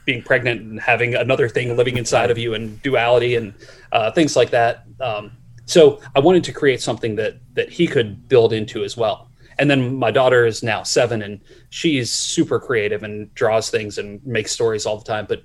being 0.05 0.23
pregnant 0.23 0.61
and 0.61 0.81
having 0.81 1.15
another 1.15 1.49
thing 1.49 1.77
living 1.77 1.97
inside 1.97 2.31
of 2.31 2.37
you 2.37 2.55
and 2.55 2.83
duality 2.83 3.37
and 3.37 3.55
uh, 3.93 4.11
things 4.11 4.37
like 4.37 4.51
that. 4.51 4.85
Um, 5.01 5.33
so 5.67 6.01
I 6.15 6.21
wanted 6.21 6.45
to 6.45 6.53
create 6.53 6.83
something 6.83 7.17
that 7.17 7.39
that 7.55 7.71
he 7.71 7.87
could 7.87 8.29
build 8.29 8.53
into 8.53 8.85
as 8.85 8.97
well 8.97 9.31
and 9.59 9.71
then 9.71 9.97
my 9.97 10.11
daughter 10.11 10.47
is 10.47 10.63
now 10.63 10.83
seven 10.83 11.23
and 11.23 11.41
she's 11.71 12.13
super 12.13 12.59
creative 12.59 13.03
and 13.03 13.33
draws 13.35 13.71
things 13.71 13.99
and 13.99 14.25
makes 14.27 14.53
stories 14.53 14.87
all 14.87 14.99
the 14.99 15.05
time. 15.05 15.27
But 15.29 15.45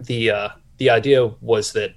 the 0.00 0.30
uh, 0.30 0.48
the 0.78 0.90
idea 0.90 1.26
was 1.40 1.72
that 1.72 1.94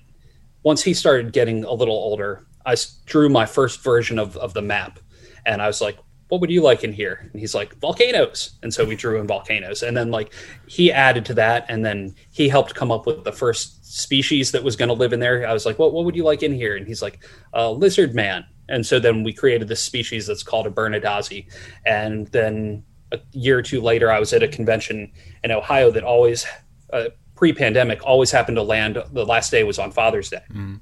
once 0.63 0.83
he 0.83 0.93
started 0.93 1.33
getting 1.33 1.63
a 1.63 1.73
little 1.73 1.95
older 1.95 2.45
i 2.65 2.75
drew 3.05 3.29
my 3.29 3.45
first 3.45 3.83
version 3.83 4.19
of, 4.19 4.37
of 4.37 4.53
the 4.53 4.61
map. 4.61 4.99
And 5.45 5.61
i 5.61 5.67
was 5.67 5.81
like 5.81 5.97
what 6.27 6.39
would 6.39 6.49
you 6.49 6.61
like 6.61 6.85
in 6.85 6.93
here? 6.93 7.29
And 7.33 7.41
he's 7.41 7.53
like 7.53 7.77
volcanoes. 7.79 8.51
And 8.63 8.73
so 8.73 8.85
we 8.85 8.95
drew 8.95 9.19
in 9.19 9.27
volcanoes. 9.27 9.83
And 9.83 9.97
then 9.97 10.11
like 10.11 10.33
he 10.65 10.89
added 10.89 11.25
to 11.25 11.33
that 11.33 11.65
and 11.67 11.83
then 11.83 12.15
he 12.31 12.47
helped 12.47 12.73
come 12.73 12.89
up 12.89 13.05
with 13.05 13.25
the 13.25 13.33
first 13.33 13.85
species 13.85 14.49
that 14.53 14.63
was 14.63 14.77
going 14.77 14.87
to 14.87 14.93
live 14.93 15.11
in 15.11 15.19
there. 15.19 15.45
I 15.45 15.51
was 15.51 15.65
like 15.65 15.77
what, 15.77 15.91
what 15.91 16.05
would 16.05 16.15
you 16.15 16.23
like 16.23 16.41
in 16.41 16.53
here? 16.53 16.77
And 16.77 16.87
he's 16.87 17.01
like 17.01 17.27
lizard 17.53 18.15
man 18.15 18.45
and 18.71 18.85
so 18.85 18.99
then 18.99 19.23
we 19.23 19.33
created 19.33 19.67
this 19.67 19.81
species 19.81 20.25
that's 20.25 20.43
called 20.43 20.65
a 20.65 20.71
Bernadazi. 20.71 21.45
And 21.85 22.27
then 22.27 22.83
a 23.11 23.19
year 23.33 23.59
or 23.59 23.61
two 23.61 23.81
later, 23.81 24.11
I 24.11 24.19
was 24.19 24.31
at 24.33 24.41
a 24.41 24.47
convention 24.47 25.11
in 25.43 25.51
Ohio 25.51 25.91
that 25.91 26.03
always, 26.03 26.45
uh, 26.93 27.09
pre 27.35 27.53
pandemic, 27.53 28.03
always 28.05 28.31
happened 28.31 28.55
to 28.55 28.63
land. 28.63 28.97
The 29.11 29.25
last 29.25 29.51
day 29.51 29.63
was 29.63 29.77
on 29.77 29.91
Father's 29.91 30.29
Day. 30.29 30.41
Mm. 30.51 30.79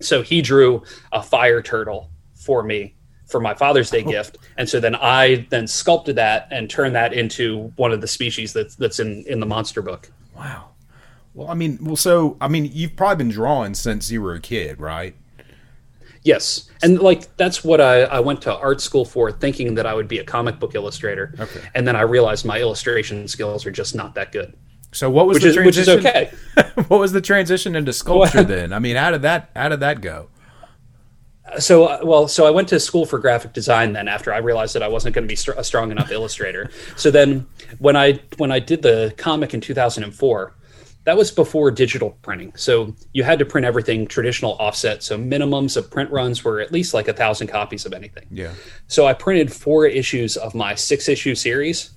So 0.00 0.22
he 0.22 0.42
drew 0.42 0.82
a 1.12 1.22
fire 1.22 1.62
turtle 1.62 2.10
for 2.34 2.62
me 2.62 2.96
for 3.26 3.40
my 3.40 3.54
Father's 3.54 3.90
Day 3.90 4.02
oh. 4.04 4.10
gift. 4.10 4.38
And 4.58 4.68
so 4.68 4.80
then 4.80 4.96
I 4.96 5.46
then 5.50 5.68
sculpted 5.68 6.16
that 6.16 6.48
and 6.50 6.68
turned 6.68 6.96
that 6.96 7.12
into 7.12 7.72
one 7.76 7.92
of 7.92 8.00
the 8.00 8.08
species 8.08 8.52
that's 8.52 8.74
that's 8.74 8.98
in 8.98 9.24
in 9.28 9.38
the 9.38 9.46
monster 9.46 9.82
book. 9.82 10.10
Wow. 10.36 10.70
Well, 11.32 11.48
I 11.48 11.54
mean, 11.54 11.78
well, 11.80 11.96
so 11.96 12.36
I 12.40 12.48
mean, 12.48 12.68
you've 12.72 12.96
probably 12.96 13.24
been 13.24 13.28
drawing 13.32 13.74
since 13.74 14.10
you 14.10 14.20
were 14.20 14.34
a 14.34 14.40
kid, 14.40 14.80
right? 14.80 15.14
Yes, 16.22 16.70
and 16.82 17.00
like 17.00 17.34
that's 17.36 17.64
what 17.64 17.80
I, 17.80 18.02
I 18.02 18.20
went 18.20 18.42
to 18.42 18.54
art 18.54 18.80
school 18.80 19.04
for, 19.04 19.32
thinking 19.32 19.74
that 19.76 19.86
I 19.86 19.94
would 19.94 20.08
be 20.08 20.18
a 20.18 20.24
comic 20.24 20.58
book 20.58 20.74
illustrator. 20.74 21.34
Okay. 21.38 21.60
And 21.74 21.88
then 21.88 21.96
I 21.96 22.02
realized 22.02 22.44
my 22.44 22.60
illustration 22.60 23.26
skills 23.26 23.64
are 23.64 23.70
just 23.70 23.94
not 23.94 24.14
that 24.16 24.32
good. 24.32 24.54
So 24.92 25.08
what 25.08 25.26
was 25.26 25.36
which 25.36 25.44
the 25.44 25.48
is, 25.50 25.54
transition? 25.54 25.96
Which 25.96 26.04
is 26.04 26.06
okay. 26.06 26.32
what 26.88 27.00
was 27.00 27.12
the 27.12 27.20
transition 27.20 27.76
into 27.76 27.92
sculpture 27.92 28.42
then? 28.44 28.72
I 28.72 28.78
mean, 28.78 28.96
how 28.96 29.10
did 29.10 29.22
that 29.22 29.50
how 29.54 29.68
did 29.68 29.80
that 29.80 30.00
go? 30.00 30.28
So 31.58 31.86
uh, 31.86 32.00
well, 32.02 32.28
so 32.28 32.46
I 32.46 32.50
went 32.50 32.68
to 32.68 32.80
school 32.80 33.06
for 33.06 33.18
graphic 33.18 33.52
design 33.52 33.92
then 33.92 34.08
after 34.08 34.32
I 34.32 34.38
realized 34.38 34.74
that 34.74 34.82
I 34.82 34.88
wasn't 34.88 35.14
going 35.14 35.24
to 35.24 35.28
be 35.28 35.36
st- 35.36 35.58
a 35.58 35.64
strong 35.64 35.90
enough 35.90 36.10
illustrator. 36.12 36.70
So 36.96 37.10
then 37.10 37.46
when 37.78 37.96
I 37.96 38.20
when 38.36 38.52
I 38.52 38.58
did 38.58 38.82
the 38.82 39.14
comic 39.16 39.54
in 39.54 39.60
2004, 39.60 40.56
that 41.04 41.16
was 41.16 41.30
before 41.30 41.70
digital 41.70 42.10
printing. 42.22 42.52
So 42.56 42.94
you 43.12 43.24
had 43.24 43.38
to 43.38 43.44
print 43.44 43.64
everything 43.64 44.06
traditional 44.06 44.52
offset. 44.58 45.02
So 45.02 45.18
minimums 45.18 45.76
of 45.76 45.90
print 45.90 46.10
runs 46.10 46.44
were 46.44 46.60
at 46.60 46.72
least 46.72 46.92
like 46.92 47.08
a 47.08 47.12
thousand 47.14 47.48
copies 47.48 47.86
of 47.86 47.92
anything. 47.92 48.26
Yeah. 48.30 48.52
So 48.86 49.06
I 49.06 49.14
printed 49.14 49.52
four 49.52 49.86
issues 49.86 50.36
of 50.36 50.54
my 50.54 50.74
six 50.74 51.08
issue 51.08 51.34
series 51.34 51.90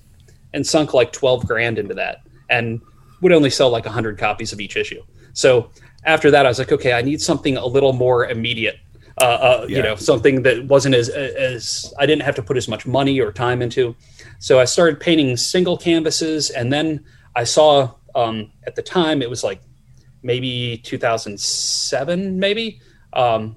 and 0.54 0.66
sunk 0.66 0.94
like 0.94 1.12
12 1.12 1.46
grand 1.46 1.78
into 1.78 1.94
that 1.94 2.22
and 2.48 2.80
would 3.20 3.32
only 3.32 3.50
sell 3.50 3.68
like 3.70 3.84
100 3.84 4.18
copies 4.18 4.52
of 4.52 4.60
each 4.60 4.76
issue. 4.76 5.02
So 5.34 5.70
after 6.04 6.30
that, 6.30 6.46
I 6.46 6.48
was 6.48 6.58
like, 6.58 6.72
okay, 6.72 6.94
I 6.94 7.02
need 7.02 7.20
something 7.20 7.56
a 7.56 7.66
little 7.66 7.92
more 7.92 8.26
immediate. 8.26 8.78
Uh, 9.20 9.24
uh, 9.24 9.66
yeah. 9.68 9.76
You 9.76 9.82
know, 9.82 9.96
something 9.96 10.42
that 10.42 10.64
wasn't 10.64 10.94
as 10.94 11.08
as 11.08 11.94
I 12.00 12.06
didn't 12.06 12.22
have 12.22 12.34
to 12.34 12.42
put 12.42 12.56
as 12.56 12.66
much 12.66 12.84
money 12.84 13.20
or 13.20 13.30
time 13.30 13.62
into. 13.62 13.94
So 14.40 14.58
I 14.58 14.64
started 14.64 14.98
painting 14.98 15.36
single 15.36 15.76
canvases, 15.76 16.50
and 16.50 16.72
then 16.72 17.04
I 17.36 17.44
saw 17.44 17.92
um, 18.14 18.50
at 18.66 18.74
the 18.74 18.82
time 18.82 19.22
it 19.22 19.30
was 19.30 19.42
like 19.44 19.60
maybe 20.22 20.80
2007 20.84 22.38
maybe 22.38 22.80
um, 23.12 23.56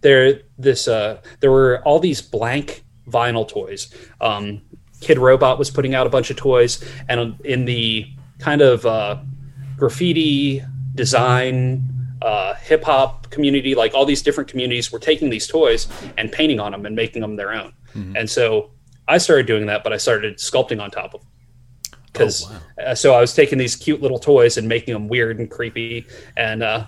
there 0.00 0.42
this 0.58 0.88
uh, 0.88 1.20
there 1.40 1.50
were 1.50 1.82
all 1.84 1.98
these 1.98 2.22
blank 2.22 2.84
vinyl 3.08 3.46
toys 3.46 3.94
um, 4.20 4.62
Kidrobot 5.00 5.58
was 5.58 5.70
putting 5.70 5.94
out 5.94 6.06
a 6.06 6.10
bunch 6.10 6.30
of 6.30 6.36
toys 6.36 6.82
and 7.08 7.38
in 7.44 7.64
the 7.64 8.06
kind 8.38 8.60
of 8.60 8.84
uh, 8.86 9.18
graffiti 9.76 10.62
design 10.94 11.84
uh, 12.22 12.54
hip 12.54 12.82
hop 12.84 13.30
community, 13.30 13.74
like 13.74 13.94
all 13.94 14.04
these 14.04 14.22
different 14.22 14.48
communities 14.48 14.90
were 14.90 14.98
taking 14.98 15.30
these 15.30 15.46
toys 15.46 15.86
and 16.16 16.32
painting 16.32 16.58
on 16.58 16.72
them 16.72 16.86
and 16.86 16.96
making 16.96 17.20
them 17.20 17.36
their 17.36 17.52
own. 17.52 17.72
Mm-hmm. 17.94 18.16
And 18.16 18.30
so 18.30 18.70
I 19.06 19.18
started 19.18 19.46
doing 19.46 19.66
that, 19.66 19.84
but 19.84 19.92
I 19.92 19.96
started 19.98 20.38
sculpting 20.38 20.82
on 20.82 20.90
top 20.90 21.14
of 21.14 21.20
them 21.20 21.30
because 22.16 22.46
oh, 22.46 22.52
wow. 22.78 22.84
uh, 22.84 22.94
so 22.94 23.14
I 23.14 23.20
was 23.20 23.34
taking 23.34 23.58
these 23.58 23.76
cute 23.76 24.00
little 24.00 24.18
toys 24.18 24.56
and 24.56 24.68
making 24.68 24.94
them 24.94 25.08
weird 25.08 25.38
and 25.38 25.50
creepy 25.50 26.06
and 26.36 26.62
uh, 26.62 26.86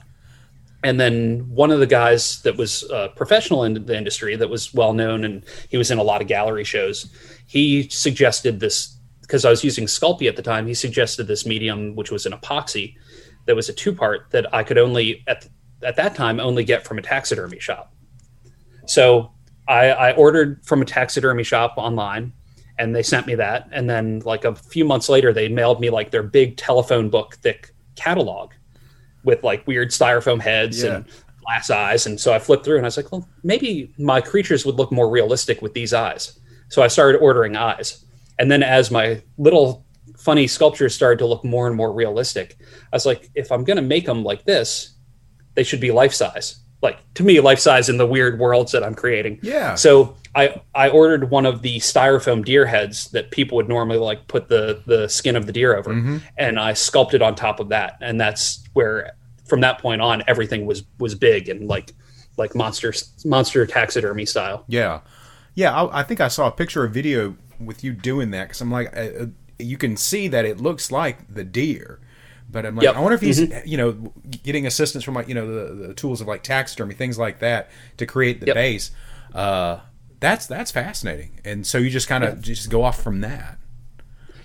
and 0.84 1.00
then 1.00 1.40
one 1.50 1.70
of 1.70 1.80
the 1.80 1.86
guys 1.86 2.40
that 2.42 2.56
was 2.56 2.88
uh, 2.90 3.08
professional 3.08 3.64
in 3.64 3.84
the 3.86 3.96
industry 3.96 4.36
that 4.36 4.48
was 4.48 4.72
well 4.72 4.92
known 4.92 5.24
and 5.24 5.44
he 5.68 5.76
was 5.76 5.90
in 5.90 5.98
a 5.98 6.02
lot 6.02 6.20
of 6.22 6.28
gallery 6.28 6.64
shows 6.64 7.12
he 7.46 7.88
suggested 7.88 8.60
this 8.60 8.96
because 9.22 9.44
I 9.44 9.50
was 9.50 9.62
using 9.62 9.86
Sculpey 9.86 10.28
at 10.28 10.36
the 10.36 10.42
time 10.42 10.66
he 10.66 10.74
suggested 10.74 11.26
this 11.26 11.44
medium 11.44 11.94
which 11.94 12.10
was 12.10 12.26
an 12.26 12.32
epoxy 12.32 12.94
that 13.46 13.56
was 13.56 13.68
a 13.68 13.72
two 13.72 13.94
part 13.94 14.30
that 14.30 14.52
I 14.54 14.62
could 14.62 14.78
only 14.78 15.24
at 15.26 15.48
at 15.82 15.96
that 15.96 16.14
time 16.14 16.40
only 16.40 16.64
get 16.64 16.86
from 16.86 16.98
a 16.98 17.02
taxidermy 17.02 17.60
shop 17.60 17.94
so 18.86 19.32
I, 19.68 19.90
I 19.90 20.14
ordered 20.14 20.64
from 20.64 20.80
a 20.80 20.84
taxidermy 20.84 21.44
shop 21.44 21.74
online 21.76 22.32
and 22.78 22.94
they 22.94 23.02
sent 23.02 23.26
me 23.26 23.34
that. 23.34 23.68
And 23.72 23.88
then 23.88 24.20
like 24.20 24.44
a 24.44 24.54
few 24.54 24.84
months 24.84 25.08
later 25.08 25.32
they 25.32 25.48
mailed 25.48 25.80
me 25.80 25.90
like 25.90 26.10
their 26.10 26.22
big 26.22 26.56
telephone 26.56 27.10
book 27.10 27.36
thick 27.36 27.72
catalog 27.96 28.52
with 29.24 29.42
like 29.42 29.66
weird 29.66 29.90
styrofoam 29.90 30.40
heads 30.40 30.82
yeah. 30.82 30.96
and 30.96 31.04
glass 31.44 31.70
eyes. 31.70 32.06
And 32.06 32.18
so 32.18 32.32
i 32.32 32.38
flipped 32.38 32.64
through 32.64 32.76
and 32.76 32.86
i 32.86 32.88
was 32.88 32.96
like 32.96 33.10
well 33.12 33.28
maybe 33.42 33.92
my 33.98 34.20
creatures 34.20 34.64
would 34.64 34.76
look 34.76 34.92
more 34.92 35.10
realistic 35.10 35.60
with 35.62 35.74
these 35.74 35.92
eyes. 35.92 36.38
So 36.68 36.82
i 36.82 36.88
started 36.88 37.18
ordering 37.18 37.56
eyes. 37.56 38.04
And 38.38 38.50
then 38.50 38.62
as 38.62 38.90
my 38.90 39.22
little 39.36 39.84
funny 40.16 40.46
sculptures 40.46 40.94
started 40.94 41.18
to 41.18 41.26
look 41.26 41.44
more 41.44 41.68
and 41.68 41.76
more 41.76 41.92
realistic 41.92 42.56
i 42.92 42.96
was 42.96 43.06
like 43.06 43.30
if 43.34 43.52
i'm 43.52 43.62
going 43.62 43.76
to 43.76 43.82
make 43.82 44.04
them 44.04 44.24
like 44.24 44.44
this 44.44 44.94
they 45.54 45.62
should 45.62 45.80
be 45.80 45.92
life 45.92 46.12
size 46.12 46.60
like 46.82 46.98
to 47.14 47.22
me 47.24 47.40
life 47.40 47.58
size 47.58 47.88
in 47.88 47.96
the 47.96 48.06
weird 48.06 48.38
worlds 48.38 48.72
that 48.72 48.84
I'm 48.84 48.94
creating. 48.94 49.40
Yeah. 49.42 49.74
So 49.74 50.16
I 50.34 50.60
I 50.74 50.88
ordered 50.90 51.30
one 51.30 51.46
of 51.46 51.62
the 51.62 51.78
styrofoam 51.78 52.44
deer 52.44 52.66
heads 52.66 53.10
that 53.10 53.30
people 53.30 53.56
would 53.56 53.68
normally 53.68 53.98
like 53.98 54.28
put 54.28 54.48
the 54.48 54.82
the 54.86 55.08
skin 55.08 55.36
of 55.36 55.46
the 55.46 55.52
deer 55.52 55.76
over, 55.76 55.90
Mm-hmm. 55.92 56.18
and 56.36 56.58
I 56.60 56.74
sculpted 56.74 57.22
on 57.22 57.34
top 57.34 57.58
of 57.60 57.70
that, 57.70 57.98
and 58.00 58.20
that's 58.20 58.62
where 58.74 59.12
from 59.48 59.60
that 59.62 59.78
point 59.80 60.02
on 60.02 60.22
everything 60.28 60.66
was 60.66 60.84
was 60.98 61.14
big 61.14 61.48
and 61.48 61.66
like 61.66 61.92
like 62.36 62.54
monster 62.54 62.92
monster 63.24 63.66
taxidermy 63.66 64.26
style. 64.26 64.64
Yeah, 64.68 65.00
yeah. 65.54 65.74
I, 65.74 66.00
I 66.00 66.02
think 66.04 66.20
I 66.20 66.28
saw 66.28 66.46
a 66.46 66.52
picture 66.52 66.84
or 66.84 66.86
video 66.86 67.36
with 67.58 67.82
you 67.82 67.92
doing 67.92 68.30
that 68.30 68.44
because 68.48 68.60
I'm 68.60 68.70
like, 68.70 68.96
uh, 68.96 69.00
uh, 69.00 69.26
you 69.58 69.76
can 69.76 69.96
see 69.96 70.28
that 70.28 70.44
it 70.44 70.60
looks 70.60 70.92
like 70.92 71.34
the 71.34 71.42
deer, 71.42 71.98
but 72.50 72.64
I'm 72.66 72.76
like, 72.76 72.84
Yep. 72.84 72.92
Mm-hmm. 72.92 72.98
I 72.98 73.02
wonder 73.02 73.14
if 73.16 73.20
he's 73.20 73.40
you 73.66 73.76
know 73.76 73.92
getting 74.42 74.66
assistance 74.66 75.04
from 75.04 75.14
like 75.14 75.28
you 75.28 75.34
know 75.34 75.46
the, 75.46 75.88
the 75.88 75.94
tools 75.94 76.20
of 76.20 76.26
like 76.26 76.42
taxidermy 76.42 76.94
things 76.94 77.18
like 77.18 77.40
that 77.40 77.70
to 77.98 78.06
create 78.06 78.40
the 78.40 78.46
Yep. 78.46 78.54
base. 78.54 78.90
Uh, 79.34 79.80
that's 80.20 80.46
that's 80.46 80.70
fascinating, 80.70 81.40
and 81.44 81.66
so 81.66 81.78
you 81.78 81.90
just 81.90 82.08
kind 82.08 82.24
of 82.24 82.40
just 82.40 82.70
go 82.70 82.82
off 82.82 83.00
from 83.02 83.20
that. 83.20 83.58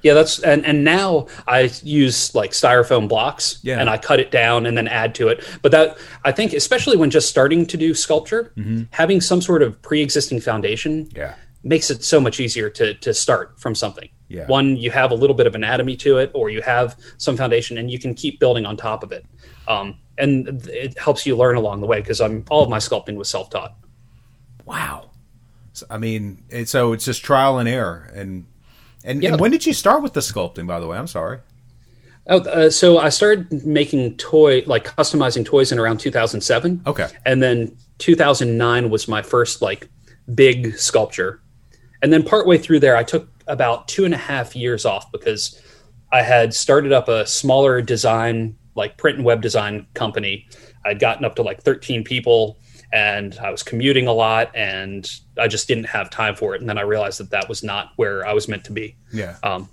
Yeah, 0.03 0.13
that's 0.13 0.39
and 0.39 0.65
and 0.65 0.83
now 0.83 1.27
I 1.48 1.72
use 1.81 2.36
like 2.36 2.51
styrofoam 2.51 3.07
blocks, 3.07 3.60
Yeah. 3.63 3.79
and 3.79 3.89
I 3.89 3.98
cut 3.98 4.19
it 4.19 4.31
down 4.31 4.65
and 4.65 4.77
then 4.77 4.88
add 4.89 5.15
to 5.15 5.29
it. 5.29 5.43
But 5.62 5.72
that 5.72 5.98
I 6.25 6.31
think, 6.33 6.51
especially 6.53 6.98
when 6.98 7.10
just 7.10 7.29
starting 7.29 7.65
to 7.67 7.77
do 7.77 7.93
sculpture, 7.93 8.51
having 8.91 9.22
some 9.22 9.41
sort 9.41 9.62
of 9.63 9.81
pre-existing 9.81 10.41
foundation, 10.41 11.05
Mm-hmm. 11.05 11.17
Yeah. 11.17 11.36
makes 11.63 11.89
it 11.89 12.03
so 12.03 12.19
much 12.19 12.39
easier 12.41 12.69
to 12.72 12.93
to 12.95 13.13
start 13.13 13.57
from 13.60 13.74
something. 13.75 14.10
Yeah. 14.33 14.47
One, 14.47 14.75
you 14.75 14.89
have 14.91 15.11
a 15.11 15.15
little 15.15 15.35
bit 15.35 15.45
of 15.45 15.53
anatomy 15.53 15.95
to 15.97 16.17
it, 16.17 16.31
or 16.33 16.49
you 16.49 16.61
have 16.63 16.97
some 17.17 17.37
foundation, 17.37 17.77
and 17.77 17.91
you 17.91 17.99
can 17.99 18.15
keep 18.15 18.39
building 18.39 18.65
on 18.65 18.75
top 18.75 19.03
of 19.03 19.11
it. 19.11 19.25
Um, 19.67 19.97
and 20.17 20.67
it 20.67 20.97
helps 20.97 21.25
you 21.25 21.35
learn 21.35 21.55
along 21.55 21.81
the 21.81 21.87
way 21.87 22.01
because 22.01 22.19
I'm 22.19 22.43
all 22.49 22.63
of 22.63 22.69
my 22.69 22.79
sculpting 22.79 23.15
was 23.15 23.29
self-taught. 23.29 23.75
Wow. 24.65 25.11
So, 25.73 25.85
I 25.89 25.97
mean, 25.97 26.43
so 26.65 26.93
it's 26.93 27.05
just 27.05 27.23
trial 27.23 27.59
and 27.59 27.69
error, 27.69 28.11
and 28.13 28.45
and, 29.03 29.21
Yeah. 29.21 29.31
and 29.31 29.39
when 29.39 29.51
did 29.51 29.65
you 29.65 29.73
start 29.73 30.01
with 30.01 30.13
the 30.13 30.21
sculpting? 30.21 30.65
By 30.65 30.79
the 30.79 30.87
way, 30.87 30.97
I'm 30.97 31.07
sorry. 31.07 31.39
Oh, 32.27 32.39
uh, 32.39 32.69
so 32.69 32.99
I 32.99 33.09
started 33.09 33.65
making 33.65 34.15
toy, 34.15 34.63
like 34.65 34.85
customizing 34.95 35.45
toys 35.45 35.71
in 35.73 35.79
around 35.79 35.97
2007. 35.99 36.81
Okay. 36.87 37.07
And 37.25 37.43
then 37.43 37.75
2009 37.97 38.89
was 38.89 39.07
my 39.09 39.21
first 39.21 39.61
like 39.61 39.89
big 40.33 40.77
sculpture. 40.77 41.41
And 42.01 42.13
then 42.13 42.23
partway 42.23 42.57
through 42.57 42.79
there, 42.79 42.95
I 42.95 43.03
took 43.03 43.32
about 43.47 43.88
two 43.88 44.05
and 44.05 44.13
a 44.13 44.17
half 44.17 44.55
years 44.55 44.85
off 44.85 45.12
because 45.12 45.62
I 46.12 46.21
had 46.21 46.53
started 46.53 46.91
up 46.91 47.07
a 47.07 47.25
smaller 47.25 47.81
design, 47.81 48.55
like 48.75 48.97
print 48.97 49.17
and 49.17 49.25
web 49.25 49.41
design 49.41 49.88
company. 49.93 50.47
I'd 50.85 51.00
gotten 51.00 51.25
up 51.25 51.35
to 51.35 51.43
like 51.43 51.62
13 51.62 52.03
people 52.03 52.59
and 52.91 53.38
I 53.41 53.50
was 53.50 53.63
commuting 53.63 54.07
a 54.07 54.13
lot 54.13 54.51
and 54.55 55.09
I 55.39 55.47
just 55.47 55.67
didn't 55.67 55.85
have 55.85 56.09
time 56.12 56.35
for 56.35 56.53
it. 56.53 56.62
And 56.62 56.69
then 56.69 56.77
I 56.77 56.81
realized 56.81 57.19
that 57.19 57.31
that 57.31 57.50
was 57.50 57.63
not 57.63 57.91
where 57.95 58.25
I 58.25 58.33
was 58.33 58.47
meant 58.47 58.63
to 58.65 58.71
be. 58.71 58.95
Yeah. 59.12 59.38
Um, 59.41 59.69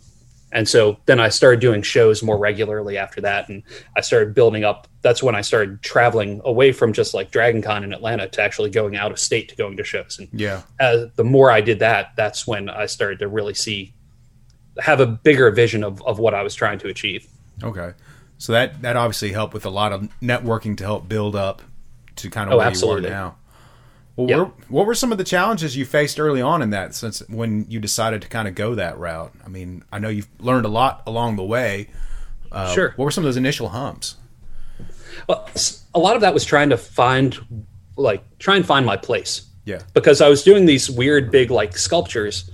and 0.52 0.69
so 0.69 0.99
then 1.07 1.21
I 1.21 1.28
started 1.28 1.61
doing 1.61 1.83
shows 1.83 2.23
more 2.23 2.38
regularly 2.38 2.99
after 2.99 3.21
that, 3.21 3.49
and 3.49 3.62
I 3.97 4.00
started 4.00 4.35
building 4.35 4.64
up. 4.64 4.88
That's 5.02 5.23
when 5.23 5.35
I 5.35 5.40
started 5.40 5.83
traveling 5.83 6.40
away 6.45 6.73
from 6.73 6.92
just 6.92 7.14
like 7.14 7.30
Dragon 7.30 7.62
Con 7.62 7.85
in 7.85 7.92
Atlanta 7.92 8.28
to 8.28 8.42
actually 8.42 8.71
going 8.71 8.97
out 8.97 9.12
of 9.12 9.19
state 9.19 9.49
to 9.50 9.57
going 9.57 9.76
to 9.76 9.85
shows. 9.85 10.19
And 10.19 10.28
yeah. 10.33 10.62
uh, 10.78 11.07
the 11.16 11.25
more 11.25 11.50
I 11.50 11.61
did 11.61 11.78
that, 11.78 12.12
that's 12.16 12.47
when 12.47 12.69
I 12.69 12.87
started 12.87 13.21
to 13.21 13.28
really 13.28 13.54
see, 13.54 13.95
have 14.78 15.00
a 15.00 15.07
bigger 15.07 15.50
vision 15.50 15.85
of, 15.85 16.02
of 16.02 16.19
what 16.19 16.35
I 16.35 16.42
was 16.42 16.54
trying 16.54 16.78
to 16.80 16.88
achieve. 16.88 17.26
Okay. 17.62 17.92
So 18.38 18.52
that 18.52 18.83
that 18.83 18.97
obviously 18.97 19.33
helped 19.33 19.54
with 19.54 19.66
a 19.66 19.71
lot 19.71 19.92
of 19.92 20.09
networking 20.21 20.76
to 20.78 20.85
help 20.85 21.09
build 21.09 21.37
up 21.37 21.62
to 22.16 22.30
kind 22.30 22.49
of 22.49 22.54
Oh, 22.54 22.59
where 22.59 22.66
absolutely. 22.66 23.09
you 23.09 23.14
are 23.14 23.19
now. 23.19 23.37
Well, 24.20 24.30
Yeah. 24.30 24.36
where- 24.44 24.52
what 24.68 24.86
were 24.86 24.94
some 24.94 25.12
of 25.12 25.18
the 25.18 25.24
challenges 25.24 25.76
you 25.76 25.84
faced 25.84 26.18
early 26.20 26.40
on 26.42 26.62
in 26.62 26.70
that 26.70 26.94
since 26.94 27.20
when 27.28 27.66
you 27.68 27.80
decided 27.80 28.22
to 28.22 28.28
kind 28.28 28.46
of 28.48 28.54
go 28.54 28.74
that 28.74 28.98
route? 28.98 29.32
I 29.44 29.48
mean, 29.48 29.82
I 29.92 29.98
know 29.98 30.08
you've 30.08 30.28
learned 30.38 30.64
a 30.66 30.68
lot 30.68 31.02
along 31.06 31.36
the 31.36 31.44
way. 31.44 31.88
Uh, 32.52 32.72
Sure. 32.74 32.92
What 32.96 33.04
were 33.04 33.10
some 33.10 33.22
of 33.24 33.26
those 33.28 33.36
initial 33.36 33.68
humps? 33.70 34.16
Well, 35.28 35.48
a 35.94 35.98
lot 35.98 36.14
of 36.16 36.22
that 36.22 36.34
was 36.34 36.44
trying 36.44 36.70
to 36.70 36.76
find, 36.76 37.38
like, 37.97 38.23
try 38.38 38.56
and 38.56 38.64
find 38.66 38.84
my 38.86 38.97
place. 38.97 39.42
Yeah. 39.66 39.80
because 39.95 40.21
I 40.21 40.28
was 40.28 40.42
doing 40.42 40.64
these 40.66 40.90
weird 40.90 41.30
big 41.30 41.50
like 41.50 41.76
sculptures, 41.76 42.50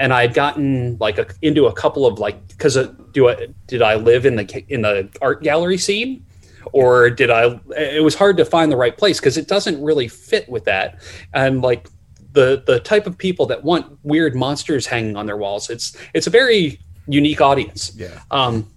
and 0.00 0.12
I 0.12 0.22
had 0.22 0.34
gotten 0.34 0.96
like 0.98 1.16
a, 1.18 1.26
into 1.42 1.66
a 1.66 1.72
couple 1.72 2.06
of 2.06 2.18
like 2.18 2.48
because 2.48 2.76
do 3.12 3.28
I 3.28 3.46
did 3.68 3.82
I 3.82 3.94
live 3.96 4.26
in 4.26 4.34
the 4.36 4.64
in 4.68 4.80
the 4.82 5.08
art 5.20 5.42
gallery 5.44 5.76
scene, 5.78 6.25
or 6.72 7.10
did 7.10 7.30
I? 7.30 7.60
It 7.76 8.02
was 8.02 8.14
hard 8.14 8.36
to 8.38 8.44
find 8.44 8.70
the 8.70 8.76
right 8.76 8.96
place 8.96 9.18
because 9.20 9.36
it 9.36 9.48
doesn't 9.48 9.82
really 9.82 10.08
fit 10.08 10.48
with 10.48 10.64
that, 10.64 11.00
and 11.32 11.62
like 11.62 11.88
the 12.32 12.62
the 12.66 12.80
type 12.80 13.06
of 13.06 13.18
people 13.18 13.46
that 13.46 13.64
want 13.64 13.98
weird 14.02 14.36
monsters 14.36 14.86
hanging 14.86 15.16
on 15.16 15.26
their 15.26 15.36
walls. 15.36 15.70
It's 15.70 15.96
it's 16.14 16.26
a 16.26 16.30
very 16.30 16.78
unique 17.08 17.40
audience. 17.40 17.92
Yeah. 17.96 18.20
Um, 18.30 18.70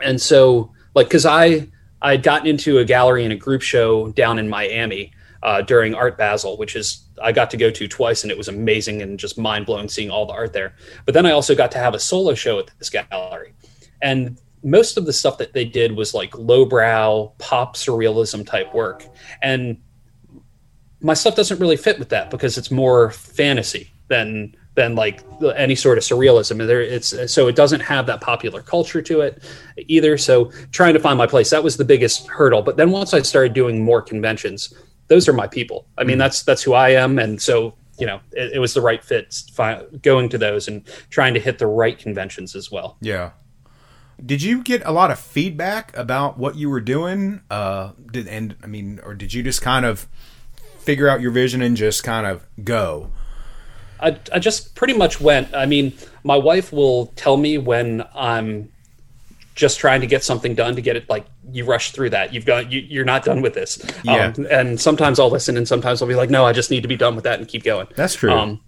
and 0.00 0.20
so 0.20 0.72
like 0.94 1.08
because 1.08 1.26
I 1.26 1.68
I 2.00 2.12
had 2.12 2.22
gotten 2.22 2.46
into 2.46 2.78
a 2.78 2.84
gallery 2.84 3.24
and 3.24 3.32
a 3.32 3.36
group 3.36 3.62
show 3.62 4.10
down 4.12 4.38
in 4.38 4.48
Miami 4.48 5.12
uh, 5.42 5.62
during 5.62 5.94
Art 5.94 6.16
Basel, 6.16 6.56
which 6.56 6.76
is 6.76 7.04
I 7.22 7.32
got 7.32 7.50
to 7.50 7.56
go 7.56 7.70
to 7.70 7.88
twice, 7.88 8.22
and 8.22 8.30
it 8.30 8.38
was 8.38 8.48
amazing 8.48 9.02
and 9.02 9.18
just 9.18 9.38
mind 9.38 9.66
blowing 9.66 9.88
seeing 9.88 10.10
all 10.10 10.26
the 10.26 10.32
art 10.32 10.52
there. 10.52 10.74
But 11.04 11.14
then 11.14 11.26
I 11.26 11.32
also 11.32 11.54
got 11.54 11.72
to 11.72 11.78
have 11.78 11.94
a 11.94 11.98
solo 11.98 12.34
show 12.34 12.58
at 12.58 12.70
this 12.78 12.90
gallery, 12.90 13.54
and 14.00 14.38
most 14.68 14.96
of 14.96 15.06
the 15.06 15.12
stuff 15.12 15.38
that 15.38 15.52
they 15.52 15.64
did 15.64 15.96
was 15.96 16.14
like 16.14 16.36
lowbrow 16.36 17.32
pop 17.38 17.76
surrealism 17.76 18.46
type 18.46 18.74
work, 18.74 19.04
and 19.42 19.80
my 21.00 21.14
stuff 21.14 21.36
doesn't 21.36 21.60
really 21.60 21.76
fit 21.76 21.98
with 21.98 22.08
that 22.10 22.30
because 22.30 22.58
it's 22.58 22.70
more 22.70 23.10
fantasy 23.10 23.92
than 24.08 24.54
than 24.74 24.94
like 24.94 25.24
any 25.56 25.74
sort 25.74 25.98
of 25.98 26.04
surrealism. 26.04 26.60
And 26.60 26.68
there, 26.68 26.80
it's 26.80 27.14
so 27.32 27.48
it 27.48 27.56
doesn't 27.56 27.80
have 27.80 28.06
that 28.06 28.20
popular 28.20 28.62
culture 28.62 29.02
to 29.02 29.20
it 29.20 29.42
either. 29.76 30.16
So 30.16 30.52
trying 30.70 30.94
to 30.94 31.00
find 31.00 31.18
my 31.18 31.26
place 31.26 31.50
that 31.50 31.64
was 31.64 31.76
the 31.76 31.84
biggest 31.84 32.26
hurdle. 32.28 32.62
But 32.62 32.76
then 32.76 32.90
once 32.90 33.12
I 33.14 33.22
started 33.22 33.54
doing 33.54 33.84
more 33.84 34.02
conventions, 34.02 34.72
those 35.08 35.28
are 35.28 35.32
my 35.32 35.46
people. 35.46 35.86
I 35.98 36.04
mean, 36.04 36.16
mm. 36.16 36.20
that's 36.20 36.42
that's 36.42 36.62
who 36.62 36.74
I 36.74 36.90
am, 36.90 37.18
and 37.18 37.40
so 37.40 37.74
you 37.98 38.06
know, 38.06 38.20
it, 38.32 38.52
it 38.54 38.58
was 38.58 38.74
the 38.74 38.80
right 38.80 39.02
fit 39.04 39.34
fi- 39.52 39.82
going 40.02 40.28
to 40.30 40.38
those 40.38 40.68
and 40.68 40.86
trying 41.10 41.34
to 41.34 41.40
hit 41.40 41.58
the 41.58 41.66
right 41.66 41.98
conventions 41.98 42.54
as 42.54 42.70
well. 42.70 42.96
Yeah. 43.00 43.30
Did 44.24 44.42
you 44.42 44.62
get 44.62 44.82
a 44.84 44.90
lot 44.90 45.10
of 45.10 45.18
feedback 45.18 45.96
about 45.96 46.38
what 46.38 46.56
you 46.56 46.68
were 46.68 46.80
doing? 46.80 47.42
Uh, 47.50 47.92
did 48.10 48.26
and 48.26 48.56
I 48.62 48.66
mean, 48.66 49.00
or 49.04 49.14
did 49.14 49.32
you 49.32 49.42
just 49.42 49.62
kind 49.62 49.86
of 49.86 50.08
figure 50.80 51.08
out 51.08 51.20
your 51.20 51.30
vision 51.30 51.62
and 51.62 51.76
just 51.76 52.02
kind 52.02 52.26
of 52.26 52.44
go? 52.64 53.10
I, 54.00 54.18
I 54.32 54.38
just 54.38 54.74
pretty 54.74 54.94
much 54.94 55.20
went. 55.20 55.54
I 55.54 55.66
mean, 55.66 55.92
my 56.24 56.36
wife 56.36 56.72
will 56.72 57.06
tell 57.16 57.36
me 57.36 57.58
when 57.58 58.04
I'm 58.14 58.72
just 59.54 59.80
trying 59.80 60.00
to 60.00 60.06
get 60.06 60.22
something 60.22 60.54
done 60.54 60.76
to 60.76 60.80
get 60.80 60.94
it 60.94 61.08
like 61.10 61.26
you 61.50 61.64
rush 61.64 61.90
through 61.90 62.10
that. 62.10 62.32
You've 62.32 62.46
got 62.46 62.70
you, 62.70 62.80
you're 62.80 63.04
not 63.04 63.24
done 63.24 63.42
with 63.42 63.54
this. 63.54 63.84
Yeah. 64.04 64.32
Um, 64.36 64.46
and 64.50 64.80
sometimes 64.80 65.18
I'll 65.18 65.30
listen, 65.30 65.56
and 65.56 65.66
sometimes 65.66 66.00
I'll 66.00 66.08
be 66.08 66.14
like, 66.14 66.30
no, 66.30 66.44
I 66.44 66.52
just 66.52 66.70
need 66.70 66.82
to 66.82 66.88
be 66.88 66.96
done 66.96 67.16
with 67.16 67.24
that 67.24 67.40
and 67.40 67.48
keep 67.48 67.64
going. 67.64 67.88
That's 67.96 68.14
true. 68.14 68.32
Um, 68.32 68.60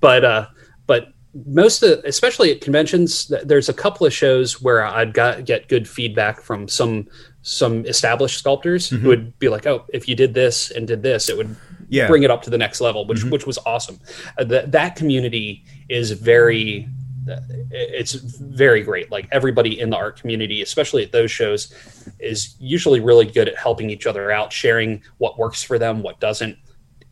but 0.00 0.24
uh, 0.24 0.46
but 0.86 1.12
most 1.46 1.82
of, 1.82 2.02
especially 2.04 2.50
at 2.52 2.60
conventions, 2.60 3.26
th- 3.26 3.42
there's 3.44 3.68
a 3.68 3.72
couple 3.74 4.06
of 4.06 4.12
shows 4.12 4.60
where 4.62 4.84
I'd 4.84 5.12
got 5.14 5.44
get 5.44 5.68
good 5.68 5.88
feedback 5.88 6.40
from 6.40 6.68
some 6.68 7.08
some 7.42 7.86
established 7.86 8.38
sculptors 8.38 8.88
who 8.88 9.08
would 9.08 9.38
be 9.38 9.48
like, 9.48 9.66
oh, 9.66 9.84
if 9.92 10.08
you 10.08 10.14
did 10.14 10.34
this 10.34 10.70
and 10.70 10.86
did 10.86 11.02
this, 11.02 11.28
it 11.28 11.36
would 11.36 11.54
Yeah. 11.88 12.06
bring 12.08 12.22
it 12.22 12.30
up 12.30 12.42
to 12.42 12.50
the 12.50 12.58
next 12.58 12.80
level, 12.80 13.06
which 13.06 13.24
which 13.24 13.46
was 13.46 13.58
awesome. 13.64 13.98
Uh, 14.36 14.44
that 14.44 14.72
that 14.72 14.96
community 14.96 15.64
is 15.88 16.10
very. 16.12 16.88
uh, 17.30 17.36
It's 17.70 18.14
very 18.14 18.82
great. 18.82 19.10
Like 19.10 19.28
everybody 19.32 19.78
in 19.78 19.90
the 19.90 19.96
art 19.96 20.18
community, 20.20 20.62
especially 20.62 21.02
at 21.04 21.12
those 21.12 21.30
shows, 21.30 21.72
is 22.18 22.54
usually 22.58 23.00
really 23.00 23.26
good 23.26 23.48
at 23.48 23.56
helping 23.56 23.90
each 23.90 24.06
other 24.06 24.30
out, 24.30 24.52
sharing 24.52 25.02
what 25.18 25.38
works 25.38 25.62
for 25.62 25.78
them, 25.78 26.02
what 26.02 26.20
doesn't, 26.20 26.56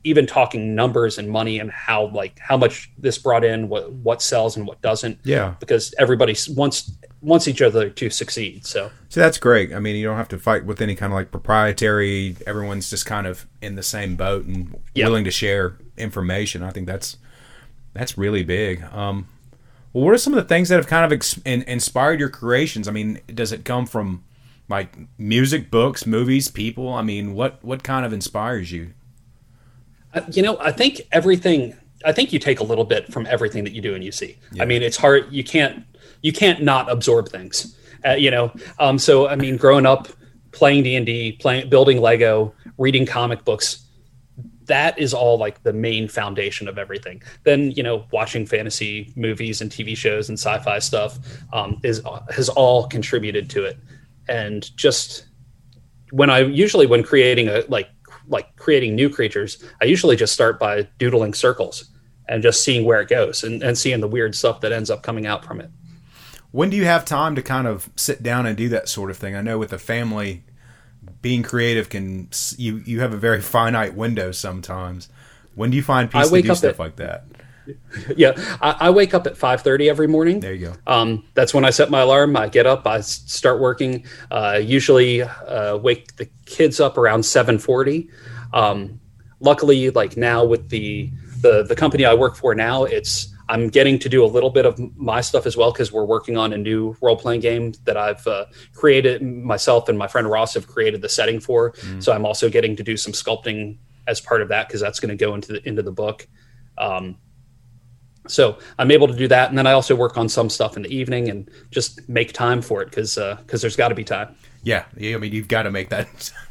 even 0.06 0.26
talking 0.26 0.74
numbers 0.74 1.18
and 1.18 1.28
money 1.28 1.58
and 1.58 1.70
how 1.70 2.06
like 2.08 2.38
how 2.38 2.56
much 2.56 2.90
this 2.96 3.18
brought 3.18 3.44
in, 3.44 3.68
what 3.68 3.90
what 3.92 4.22
sells 4.22 4.56
and 4.56 4.66
what 4.66 4.80
doesn't. 4.82 5.18
Yeah. 5.24 5.54
because 5.60 5.92
everybody 5.98 6.34
wants 6.50 6.92
wants 7.22 7.48
each 7.48 7.60
other 7.60 7.90
to 7.90 8.08
succeed. 8.10 8.64
So 8.64 8.90
So 9.08 9.20
that's 9.20 9.38
great. 9.38 9.72
I 9.74 9.80
mean, 9.80 9.96
you 9.96 10.04
don't 10.06 10.16
have 10.16 10.28
to 10.28 10.38
fight 10.38 10.64
with 10.64 10.80
any 10.80 10.94
kind 10.94 11.12
of 11.12 11.16
like 11.16 11.30
proprietary. 11.32 12.36
Everyone's 12.46 12.88
just 12.88 13.04
kind 13.06 13.26
of 13.26 13.46
in 13.60 13.74
the 13.74 13.82
same 13.82 14.14
boat 14.16 14.44
and 14.44 14.78
Yeah. 14.94 15.06
willing 15.06 15.24
to 15.24 15.30
share 15.32 15.76
information. 15.96 16.62
I 16.62 16.70
think 16.70 16.86
that's 16.86 17.16
that's 17.94 18.16
really 18.16 18.44
big. 18.44 18.84
Um, 18.92 19.26
well, 19.92 20.04
what 20.04 20.14
are 20.14 20.18
some 20.18 20.34
of 20.34 20.36
the 20.36 20.48
things 20.48 20.68
that 20.68 20.76
have 20.76 20.86
kind 20.86 21.04
of 21.04 21.12
ex- 21.12 21.40
in, 21.44 21.62
inspired 21.62 22.20
your 22.20 22.28
creations? 22.28 22.86
I 22.86 22.92
mean, 22.92 23.20
does 23.34 23.50
it 23.52 23.64
come 23.64 23.86
from 23.86 24.22
like 24.68 24.96
music, 25.18 25.70
books, 25.70 26.06
movies, 26.06 26.48
people? 26.48 26.92
I 26.92 27.02
mean, 27.02 27.34
what 27.34 27.64
what 27.64 27.82
kind 27.82 28.04
of 28.06 28.12
inspires 28.12 28.70
you? 28.70 28.92
Uh, 30.16 30.22
you 30.32 30.42
know, 30.42 30.58
I 30.58 30.72
think 30.72 31.02
everything. 31.12 31.76
I 32.04 32.12
think 32.12 32.32
you 32.32 32.38
take 32.38 32.60
a 32.60 32.64
little 32.64 32.84
bit 32.84 33.12
from 33.12 33.26
everything 33.26 33.64
that 33.64 33.72
you 33.72 33.80
do 33.80 33.94
and 33.94 34.04
you 34.04 34.12
see. 34.12 34.38
I 34.60 34.64
mean, 34.64 34.82
it's 34.82 34.96
hard. 34.96 35.32
You 35.32 35.44
can't. 35.44 35.84
You 36.22 36.32
can't 36.32 36.62
not 36.62 36.90
absorb 36.90 37.28
things. 37.28 37.76
Uh, 38.04 38.12
you 38.12 38.30
know. 38.30 38.52
Um, 38.78 38.98
so 38.98 39.28
I 39.28 39.36
mean, 39.36 39.56
growing 39.56 39.86
up 39.86 40.08
playing 40.56 40.82
d&d 40.82 41.32
playing 41.32 41.68
building 41.68 42.00
lego 42.00 42.52
reading 42.78 43.04
comic 43.04 43.44
books 43.44 43.84
that 44.64 44.98
is 44.98 45.12
all 45.12 45.36
like 45.36 45.62
the 45.64 45.72
main 45.72 46.08
foundation 46.08 46.66
of 46.66 46.78
everything 46.78 47.22
then 47.44 47.70
you 47.72 47.82
know 47.82 48.06
watching 48.10 48.46
fantasy 48.46 49.12
movies 49.16 49.60
and 49.60 49.70
tv 49.70 49.94
shows 49.94 50.30
and 50.30 50.38
sci-fi 50.38 50.78
stuff 50.78 51.18
um, 51.52 51.78
is 51.82 52.00
has 52.30 52.48
all 52.48 52.88
contributed 52.88 53.50
to 53.50 53.64
it 53.64 53.76
and 54.28 54.74
just 54.78 55.26
when 56.10 56.30
i 56.30 56.38
usually 56.38 56.86
when 56.86 57.02
creating 57.02 57.48
a 57.48 57.62
like 57.68 57.90
like 58.28 58.54
creating 58.56 58.94
new 58.94 59.08
creatures 59.08 59.62
i 59.80 59.84
usually 59.84 60.16
just 60.16 60.32
start 60.32 60.58
by 60.58 60.86
doodling 60.98 61.34
circles 61.34 61.90
and 62.28 62.42
just 62.42 62.62
seeing 62.62 62.84
where 62.84 63.00
it 63.00 63.08
goes 63.08 63.44
and, 63.44 63.62
and 63.62 63.76
seeing 63.78 64.00
the 64.00 64.08
weird 64.08 64.34
stuff 64.34 64.60
that 64.60 64.72
ends 64.72 64.90
up 64.90 65.02
coming 65.02 65.26
out 65.26 65.44
from 65.44 65.60
it. 65.60 65.70
When 66.50 66.70
do 66.70 66.76
you 66.76 66.84
have 66.84 67.04
time 67.04 67.34
to 67.34 67.42
kind 67.42 67.66
of 67.66 67.90
sit 67.96 68.22
down 68.22 68.46
and 68.46 68.56
do 68.56 68.68
that 68.70 68.88
sort 68.88 69.10
of 69.10 69.16
thing? 69.16 69.34
I 69.34 69.42
know 69.42 69.58
with 69.58 69.70
the 69.70 69.78
family 69.78 70.44
being 71.22 71.42
creative 71.42 71.88
can 71.88 72.28
you 72.56 72.78
you 72.78 73.00
have 73.00 73.12
a 73.12 73.16
very 73.16 73.40
finite 73.40 73.94
window 73.94 74.32
sometimes. 74.32 75.08
When 75.54 75.70
do 75.70 75.76
you 75.76 75.82
find 75.82 76.10
peace 76.10 76.30
to 76.30 76.42
do 76.42 76.54
stuff 76.54 76.74
at, 76.74 76.78
like 76.78 76.96
that 76.96 77.24
yeah 78.16 78.32
I, 78.60 78.76
I, 78.80 78.90
wake 78.90 79.14
up 79.14 79.26
at 79.26 79.34
5.30 79.34 79.88
every 79.88 80.06
morning 80.06 80.40
there 80.40 80.54
you 80.54 80.66
go 80.66 80.74
um, 80.86 81.24
that's 81.34 81.52
when 81.54 81.64
i 81.64 81.70
set 81.70 81.90
my 81.90 82.00
alarm 82.00 82.36
i 82.36 82.48
get 82.48 82.66
up 82.66 82.86
i 82.86 83.00
start 83.00 83.60
working 83.60 84.04
uh, 84.30 84.60
usually 84.62 85.22
uh, 85.22 85.76
wake 85.76 86.16
the 86.16 86.26
kids 86.44 86.80
up 86.80 86.98
around 86.98 87.20
7.40 87.20 88.08
um, 88.52 89.00
luckily 89.40 89.90
like 89.90 90.16
now 90.16 90.44
with 90.44 90.68
the, 90.70 91.10
the 91.40 91.62
the 91.64 91.76
company 91.76 92.04
i 92.04 92.14
work 92.14 92.36
for 92.36 92.54
now 92.54 92.84
it's 92.84 93.32
I'm 93.48 93.68
getting 93.68 93.98
to 94.00 94.08
do 94.08 94.24
a 94.24 94.26
little 94.26 94.50
bit 94.50 94.66
of 94.66 94.78
my 94.96 95.20
stuff 95.20 95.46
as 95.46 95.56
well 95.56 95.72
because 95.72 95.92
we're 95.92 96.04
working 96.04 96.36
on 96.36 96.52
a 96.52 96.58
new 96.58 96.96
role 97.00 97.16
playing 97.16 97.40
game 97.40 97.72
that 97.84 97.96
I've 97.96 98.26
uh, 98.26 98.46
created 98.74 99.22
myself 99.22 99.88
and 99.88 99.96
my 99.96 100.08
friend 100.08 100.28
Ross 100.28 100.54
have 100.54 100.66
created 100.66 101.00
the 101.00 101.08
setting 101.08 101.38
for. 101.38 101.72
Mm. 101.72 102.02
So 102.02 102.12
I'm 102.12 102.26
also 102.26 102.48
getting 102.48 102.74
to 102.76 102.82
do 102.82 102.96
some 102.96 103.12
sculpting 103.12 103.78
as 104.06 104.20
part 104.20 104.42
of 104.42 104.48
that 104.48 104.66
because 104.66 104.80
that's 104.80 105.00
going 105.00 105.16
to 105.16 105.24
go 105.24 105.34
into 105.34 105.52
the 105.52 105.68
into 105.68 105.82
the 105.82 105.92
book. 105.92 106.26
Um, 106.78 107.18
so 108.26 108.58
I'm 108.78 108.90
able 108.90 109.08
to 109.08 109.14
do 109.14 109.28
that, 109.28 109.48
and 109.48 109.58
then 109.58 109.66
I 109.66 109.72
also 109.72 109.94
work 109.94 110.16
on 110.16 110.28
some 110.28 110.50
stuff 110.50 110.76
in 110.76 110.82
the 110.82 110.94
evening 110.94 111.28
and 111.28 111.50
just 111.70 112.08
make 112.08 112.32
time 112.32 112.62
for 112.62 112.82
it 112.82 112.86
because 112.86 113.14
because 113.14 113.60
uh, 113.60 113.62
there's 113.62 113.76
got 113.76 113.88
to 113.88 113.94
be 113.94 114.04
time. 114.04 114.34
Yeah, 114.62 114.84
I 114.96 115.16
mean 115.16 115.32
you've 115.32 115.48
got 115.48 115.62
to 115.62 115.70
make 115.70 115.90
that. 115.90 116.32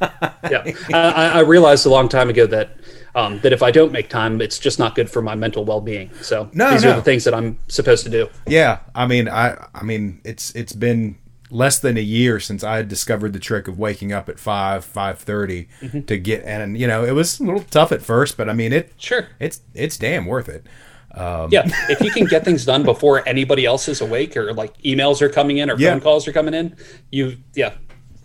yeah, 0.50 0.64
I, 0.94 1.30
I 1.34 1.40
realized 1.40 1.84
a 1.84 1.90
long 1.90 2.08
time 2.08 2.30
ago 2.30 2.46
that 2.46 2.70
um, 3.14 3.40
that 3.40 3.52
if 3.52 3.62
I 3.62 3.70
don't 3.70 3.92
make 3.92 4.08
time, 4.08 4.40
it's 4.40 4.58
just 4.58 4.78
not 4.78 4.94
good 4.94 5.10
for 5.10 5.22
my 5.22 5.34
mental 5.34 5.64
well 5.64 5.80
being. 5.80 6.10
So 6.22 6.50
no, 6.52 6.70
these 6.70 6.84
no. 6.84 6.92
are 6.92 6.96
the 6.96 7.02
things 7.02 7.24
that 7.24 7.34
I'm 7.34 7.58
supposed 7.68 8.04
to 8.04 8.10
do. 8.10 8.28
Yeah, 8.46 8.80
I 8.94 9.06
mean, 9.06 9.28
I 9.28 9.66
I 9.74 9.82
mean, 9.82 10.20
it's 10.24 10.54
it's 10.54 10.72
been 10.72 11.18
less 11.50 11.78
than 11.78 11.96
a 11.96 12.02
year 12.02 12.40
since 12.40 12.64
I 12.64 12.76
had 12.76 12.88
discovered 12.88 13.32
the 13.32 13.38
trick 13.38 13.68
of 13.68 13.78
waking 13.78 14.12
up 14.12 14.28
at 14.28 14.38
five 14.38 14.84
five 14.84 15.18
thirty 15.18 15.68
mm 15.80 15.88
mm-hmm. 15.88 16.00
to 16.02 16.18
get 16.18 16.44
and 16.44 16.76
you 16.76 16.86
know 16.86 17.04
it 17.04 17.12
was 17.12 17.40
a 17.40 17.44
little 17.44 17.62
tough 17.62 17.92
at 17.92 18.02
first, 18.02 18.36
but 18.36 18.48
I 18.48 18.52
mean 18.52 18.72
it 18.72 18.92
sure 18.96 19.28
it's 19.38 19.60
it's 19.74 19.96
damn 19.96 20.26
worth 20.26 20.48
it. 20.48 20.66
Um, 21.16 21.48
yeah, 21.50 21.62
if 21.88 22.00
you 22.02 22.10
can 22.10 22.26
get 22.26 22.44
things 22.44 22.64
done 22.64 22.82
before 22.82 23.26
anybody 23.26 23.64
else 23.64 23.88
is 23.88 24.00
awake 24.02 24.36
or 24.36 24.52
like 24.52 24.76
emails 24.82 25.22
are 25.22 25.30
coming 25.30 25.58
in 25.58 25.70
or 25.70 25.76
yeah. 25.78 25.92
phone 25.92 26.00
calls 26.00 26.28
are 26.28 26.32
coming 26.32 26.52
in, 26.52 26.76
you 27.10 27.38
yeah. 27.54 27.74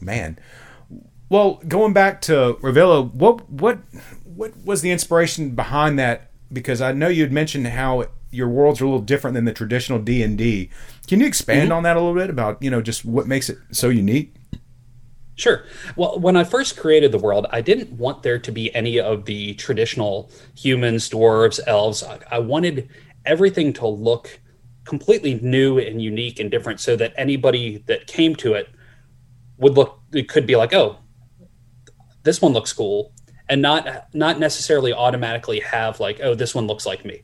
Man, 0.01 0.37
well, 1.29 1.61
going 1.67 1.93
back 1.93 2.19
to 2.23 2.57
Revilo, 2.61 3.13
what 3.13 3.49
what 3.49 3.79
what 4.25 4.51
was 4.65 4.81
the 4.81 4.91
inspiration 4.91 5.51
behind 5.51 5.97
that? 5.99 6.31
Because 6.51 6.81
I 6.81 6.91
know 6.91 7.07
you 7.07 7.23
had 7.23 7.31
mentioned 7.31 7.67
how 7.67 8.07
your 8.31 8.49
worlds 8.49 8.81
are 8.81 8.85
a 8.85 8.87
little 8.87 9.01
different 9.01 9.35
than 9.35 9.45
the 9.45 9.53
traditional 9.53 9.99
D 9.99 10.23
and 10.23 10.37
D. 10.37 10.69
Can 11.07 11.21
you 11.21 11.27
expand 11.27 11.69
mm-hmm. 11.69 11.77
on 11.77 11.83
that 11.83 11.95
a 11.95 12.01
little 12.01 12.15
bit 12.15 12.29
about 12.29 12.61
you 12.61 12.69
know 12.69 12.81
just 12.81 13.05
what 13.05 13.27
makes 13.27 13.49
it 13.49 13.57
so 13.71 13.87
unique? 13.87 14.35
Sure. 15.35 15.65
Well, 15.95 16.19
when 16.19 16.35
I 16.35 16.43
first 16.43 16.77
created 16.77 17.11
the 17.11 17.17
world, 17.17 17.47
I 17.51 17.61
didn't 17.61 17.91
want 17.93 18.21
there 18.21 18.37
to 18.37 18.51
be 18.51 18.73
any 18.75 18.99
of 18.99 19.25
the 19.25 19.53
traditional 19.55 20.31
humans, 20.55 21.09
dwarves, 21.09 21.59
elves. 21.65 22.03
I 22.29 22.39
wanted 22.39 22.89
everything 23.25 23.73
to 23.73 23.87
look 23.87 24.39
completely 24.83 25.35
new 25.35 25.79
and 25.79 26.01
unique 26.01 26.39
and 26.39 26.51
different 26.51 26.79
so 26.79 26.95
that 26.95 27.13
anybody 27.17 27.83
that 27.87 28.07
came 28.07 28.35
to 28.35 28.53
it 28.53 28.67
would 29.57 29.75
look 29.75 29.99
it 30.11 30.27
could 30.27 30.45
be 30.45 30.55
like, 30.55 30.73
"Oh, 30.73 30.97
this 32.23 32.41
one 32.41 32.53
looks 32.53 32.73
cool 32.73 33.13
and 33.49 33.61
not 33.61 34.13
not 34.13 34.39
necessarily 34.39 34.93
automatically 34.93 35.59
have 35.59 35.99
like 35.99 36.19
oh 36.23 36.33
this 36.33 36.55
one 36.55 36.67
looks 36.67 36.85
like 36.85 37.03
me 37.05 37.21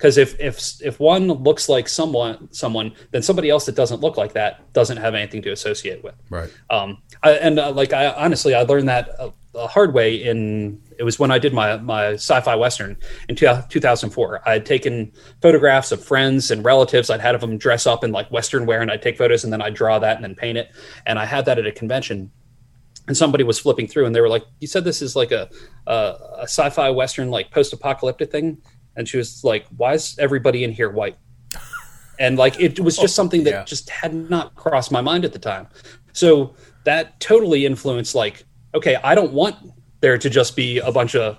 because 0.00 0.16
if 0.16 0.40
if 0.40 0.80
if 0.80 0.98
one 0.98 1.28
looks 1.28 1.68
like 1.68 1.86
someone 1.86 2.48
someone 2.52 2.92
then 3.10 3.20
somebody 3.20 3.50
else 3.50 3.66
that 3.66 3.74
doesn't 3.74 4.00
look 4.00 4.16
like 4.16 4.32
that 4.32 4.72
doesn't 4.72 4.96
have 4.96 5.14
anything 5.14 5.42
to 5.42 5.52
associate 5.52 6.02
with. 6.02 6.14
Right. 6.30 6.50
Um 6.70 7.02
I, 7.22 7.32
and 7.32 7.58
uh, 7.58 7.72
like 7.72 7.92
i 7.92 8.06
honestly 8.06 8.54
i 8.54 8.62
learned 8.62 8.88
that 8.88 9.10
a, 9.18 9.30
a, 9.54 9.66
hard 9.66 9.92
way 9.92 10.14
in 10.14 10.80
it 10.98 11.02
was 11.02 11.18
when 11.18 11.30
i 11.30 11.38
did 11.38 11.52
my 11.52 11.76
my 11.76 12.12
sci-fi 12.14 12.54
western 12.54 12.96
in 13.28 13.36
two, 13.36 13.46
2004 13.68 14.48
i 14.48 14.52
had 14.52 14.64
taken 14.64 15.12
photographs 15.42 15.92
of 15.92 16.02
friends 16.02 16.50
and 16.50 16.64
relatives. 16.64 17.10
I'd 17.10 17.20
had 17.20 17.34
of 17.34 17.42
them 17.42 17.58
dress 17.58 17.86
up 17.86 18.02
in 18.02 18.10
like 18.10 18.30
western 18.30 18.64
wear 18.64 18.80
and 18.80 18.90
i'd 18.90 19.02
take 19.02 19.18
photos 19.18 19.44
and 19.44 19.52
then 19.52 19.60
i'd 19.60 19.74
draw 19.74 19.98
that 19.98 20.16
and 20.16 20.24
then 20.24 20.34
paint 20.34 20.56
it. 20.56 20.72
And 21.04 21.18
i 21.18 21.26
had 21.26 21.44
that 21.44 21.58
at 21.58 21.66
a 21.66 21.72
convention 21.72 22.30
and 23.06 23.16
somebody 23.16 23.44
was 23.44 23.58
flipping 23.58 23.86
through 23.86 24.06
and 24.06 24.14
they 24.14 24.20
were 24.22 24.30
like 24.30 24.44
you 24.60 24.66
said 24.66 24.84
this 24.84 25.02
is 25.02 25.14
like 25.14 25.30
a 25.30 25.50
a, 25.86 26.16
a 26.38 26.44
sci-fi 26.44 26.88
western 26.88 27.30
like 27.30 27.50
post-apocalyptic 27.50 28.30
thing 28.32 28.62
and 28.96 29.08
she 29.08 29.16
was 29.16 29.44
like 29.44 29.66
why 29.76 29.94
is 29.94 30.16
everybody 30.18 30.64
in 30.64 30.72
here 30.72 30.90
white? 30.90 31.16
And 32.18 32.36
like 32.36 32.60
it 32.60 32.80
was 32.80 32.96
just 32.96 33.14
something 33.14 33.44
that 33.44 33.50
yeah. 33.50 33.64
just 33.64 33.88
had 33.88 34.14
not 34.14 34.54
crossed 34.54 34.92
my 34.92 35.00
mind 35.00 35.24
at 35.24 35.32
the 35.32 35.38
time. 35.38 35.68
So 36.12 36.54
that 36.84 37.18
totally 37.20 37.66
influenced 37.66 38.14
like 38.14 38.44
okay 38.74 38.96
i 39.04 39.14
don't 39.14 39.32
want 39.32 39.56
there 40.00 40.16
to 40.18 40.30
just 40.30 40.56
be 40.56 40.78
a 40.78 40.90
bunch 40.90 41.14
of 41.14 41.38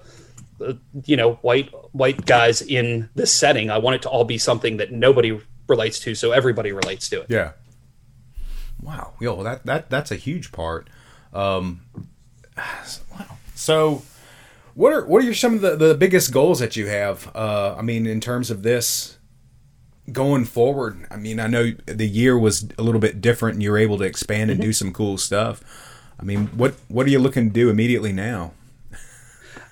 uh, 0.66 0.74
you 1.06 1.18
know 1.18 1.34
white 1.36 1.72
white 1.92 2.26
guys 2.26 2.62
in 2.62 3.10
this 3.16 3.34
setting. 3.34 3.70
I 3.70 3.78
want 3.78 3.96
it 3.96 4.02
to 4.04 4.10
all 4.10 4.24
be 4.24 4.38
something 4.38 4.78
that 4.78 4.92
nobody 4.92 5.40
relates 5.68 6.00
to 6.02 6.16
so 6.16 6.32
everybody 6.32 6.72
relates 6.72 7.10
to 7.10 7.22
it. 7.22 7.28
Yeah. 7.30 7.54
Wow. 8.82 9.14
Yo 9.20 9.42
that 9.44 9.66
that 9.66 9.90
that's 9.90 10.12
a 10.12 10.16
huge 10.16 10.52
part. 10.52 10.90
Um, 11.34 11.82
wow. 12.58 13.38
So, 13.56 14.04
what 14.74 14.94
are 14.94 15.06
what 15.06 15.24
are 15.24 15.34
some 15.34 15.56
of 15.56 15.62
the, 15.62 15.76
the 15.76 15.96
biggest 15.96 16.32
goals 16.32 16.60
that 16.60 16.76
you 16.76 16.88
have? 16.88 17.30
Uh, 17.36 17.76
I 17.78 17.82
mean, 17.82 18.06
in 18.06 18.20
terms 18.20 18.50
of 18.50 18.64
this 18.64 19.18
going 20.12 20.46
forward. 20.46 21.06
I 21.12 21.18
mean, 21.18 21.40
I 21.40 21.48
know 21.48 21.72
the 21.86 22.08
year 22.08 22.38
was 22.38 22.68
a 22.78 22.84
little 22.84 23.00
bit 23.00 23.22
different, 23.22 23.56
and 23.56 23.64
you 23.64 23.72
were 23.72 23.78
able 23.78 23.98
to 24.00 24.04
expand 24.04 24.52
and 24.52 24.60
mm-hmm. 24.60 24.70
do 24.70 24.74
some 24.74 24.94
cool 24.94 25.18
stuff. 25.18 25.64
I 26.20 26.24
mean, 26.24 26.48
what 26.48 26.76
what 26.88 27.06
are 27.06 27.10
you 27.10 27.20
looking 27.20 27.50
to 27.50 27.54
do 27.54 27.70
immediately 27.70 28.12
now? 28.12 28.54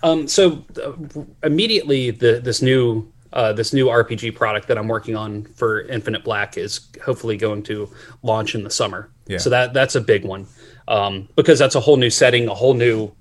Um, 0.02 0.28
so 0.28 0.64
uh, 0.82 0.94
immediately, 1.44 2.12
the 2.12 2.40
this 2.44 2.62
new 2.62 3.12
uh, 3.34 3.54
this 3.54 3.74
new 3.74 3.88
RPG 3.88 4.36
product 4.36 4.68
that 4.68 4.78
I'm 4.78 4.88
working 4.88 5.16
on 5.16 5.44
for 5.56 5.82
Infinite 5.82 6.24
Black 6.24 6.58
is 6.58 6.88
hopefully 7.04 7.38
going 7.38 7.64
to 7.64 7.90
launch 8.24 8.56
in 8.56 8.64
the 8.64 8.72
summer. 8.72 9.10
Yeah. 9.28 9.38
So 9.38 9.50
that 9.50 9.74
that's 9.74 9.96
a 9.96 10.02
big 10.02 10.26
one 10.26 10.48
um, 10.88 11.28
because 11.36 11.60
that's 11.60 11.76
a 11.76 11.80
whole 11.80 11.98
new 11.98 12.10
setting, 12.10 12.48
a 12.48 12.56
whole 12.56 12.74
new, 12.74 13.12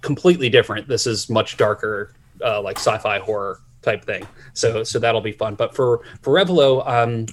completely 0.00 0.48
different. 0.48 0.88
This 0.88 1.06
is 1.06 1.28
much 1.28 1.56
darker, 1.56 2.14
uh, 2.44 2.60
like 2.62 2.76
sci-fi 2.76 3.18
horror 3.18 3.60
type 3.82 4.04
thing. 4.04 4.26
So 4.54 4.84
so 4.84 4.98
that'll 4.98 5.20
be 5.20 5.32
fun. 5.32 5.54
But 5.54 5.74
for 5.74 6.00
for 6.22 6.34
Revilo, 6.34 6.86
um, 6.86 7.26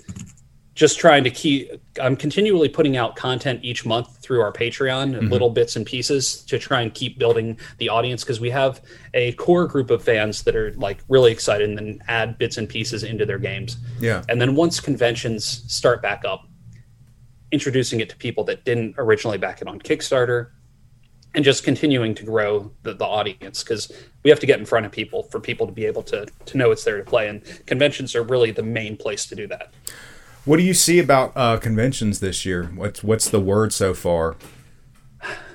just 0.76 1.00
trying 1.00 1.24
to 1.24 1.30
keep. 1.30 1.72
I'm 2.02 2.18
continually 2.18 2.68
putting 2.68 2.98
out 2.98 3.16
content 3.16 3.62
each 3.64 3.86
month 3.86 4.18
through 4.18 4.42
our 4.42 4.52
Patreon, 4.52 5.16
mm-hmm. 5.16 5.28
little 5.30 5.50
bits 5.50 5.78
and 5.78 5.86
pieces 5.86 6.44
to 6.44 6.60
try 6.60 6.82
and 6.82 6.94
keep 6.94 7.18
building 7.18 7.58
the 7.78 7.88
audience 7.88 8.24
because 8.24 8.42
we 8.42 8.50
have 8.50 8.82
a 9.14 9.32
core 9.34 9.68
group 9.68 9.90
of 9.90 10.04
fans 10.04 10.44
that 10.44 10.56
are 10.56 10.74
like 10.74 11.00
really 11.08 11.32
excited 11.32 11.70
and 11.70 11.78
then 11.78 12.04
add 12.08 12.38
bits 12.38 12.58
and 12.58 12.68
pieces 12.68 13.04
into 13.04 13.26
their 13.26 13.40
games. 13.40 13.78
Yeah. 14.00 14.24
And 14.28 14.40
then 14.40 14.54
once 14.54 14.82
conventions 14.82 15.64
start 15.74 16.02
back 16.02 16.26
up, 16.26 16.46
introducing 17.54 18.02
it 18.02 18.10
to 18.10 18.18
people 18.18 18.44
that 18.44 18.66
didn't 18.66 18.96
originally 18.98 19.38
back 19.38 19.62
it 19.62 19.68
on 19.70 19.80
Kickstarter 19.80 20.50
and 21.36 21.44
just 21.44 21.64
continuing 21.64 22.16
to 22.16 22.24
grow 22.24 22.72
the, 22.84 22.94
the 22.94 23.06
audience 23.06 23.64
because 23.64 23.92
we 24.24 24.30
have 24.30 24.40
to 24.40 24.46
get 24.46 24.58
in 24.58 24.66
front 24.66 24.86
of 24.86 24.92
people 24.92 25.24
for 25.24 25.40
people 25.40 25.68
to 25.68 25.74
be 25.74 25.86
able 25.86 26.02
to 26.04 26.26
to 26.46 26.58
know 26.58 26.72
it's 26.72 26.84
there 26.84 26.98
to 26.98 27.04
play 27.04 27.28
and 27.28 27.44
conventions 27.68 28.16
are 28.16 28.24
really 28.24 28.52
the 28.52 28.64
main 28.64 28.98
place 28.98 29.26
to 29.28 29.36
do 29.36 29.46
that. 29.48 29.74
What 30.46 30.58
do 30.58 30.64
you 30.64 30.74
see 30.74 31.00
about 31.00 31.34
uh, 31.36 31.58
conventions 31.58 32.20
this 32.20 32.46
year? 32.46 32.72
What's 32.76 33.04
what's 33.04 33.30
the 33.30 33.40
word 33.40 33.74
so 33.74 33.94
far? 33.94 34.38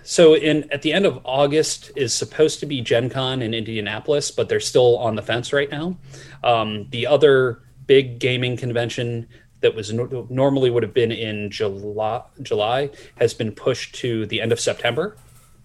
So 0.02 0.34
in 0.34 0.70
at 0.70 0.82
the 0.82 0.92
end 0.92 1.06
of 1.06 1.20
august 1.24 1.90
is 1.96 2.12
supposed 2.12 2.60
to 2.60 2.66
be 2.66 2.80
gen 2.80 3.08
con 3.10 3.42
in 3.42 3.54
indianapolis 3.54 4.30
but 4.30 4.48
they're 4.48 4.60
still 4.60 4.98
on 4.98 5.16
the 5.16 5.22
fence 5.22 5.52
right 5.52 5.70
now. 5.70 5.96
Um, 6.44 6.88
the 6.90 7.06
other 7.06 7.62
big 7.86 8.18
gaming 8.18 8.56
convention 8.56 9.26
that 9.60 9.74
was 9.74 9.92
no- 9.92 10.26
normally 10.30 10.70
would 10.70 10.82
have 10.82 10.94
been 10.94 11.12
in 11.12 11.50
July, 11.50 12.22
July 12.42 12.90
has 13.16 13.34
been 13.34 13.52
pushed 13.52 13.94
to 13.96 14.26
the 14.26 14.40
end 14.40 14.52
of 14.52 14.60
September, 14.60 15.16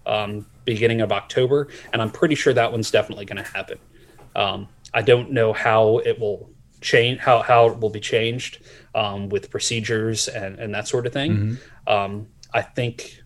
um, 0.06 0.46
beginning 0.64 1.00
of 1.00 1.12
October, 1.12 1.68
and 1.92 2.00
I'm 2.00 2.10
pretty 2.10 2.34
sure 2.34 2.52
that 2.54 2.72
one's 2.72 2.90
definitely 2.90 3.24
going 3.24 3.42
to 3.42 3.50
happen. 3.50 3.78
Um, 4.34 4.68
I 4.94 5.02
don't 5.02 5.32
know 5.32 5.52
how 5.52 5.98
it 5.98 6.18
will 6.18 6.50
change, 6.80 7.20
how 7.20 7.42
how 7.42 7.68
it 7.68 7.78
will 7.78 7.90
be 7.90 8.00
changed 8.00 8.62
um, 8.94 9.28
with 9.28 9.50
procedures 9.50 10.28
and 10.28 10.58
and 10.58 10.74
that 10.74 10.88
sort 10.88 11.06
of 11.06 11.12
thing. 11.12 11.32
Mm-hmm. 11.32 11.92
Um, 11.92 12.28
I 12.52 12.62
think 12.62 13.22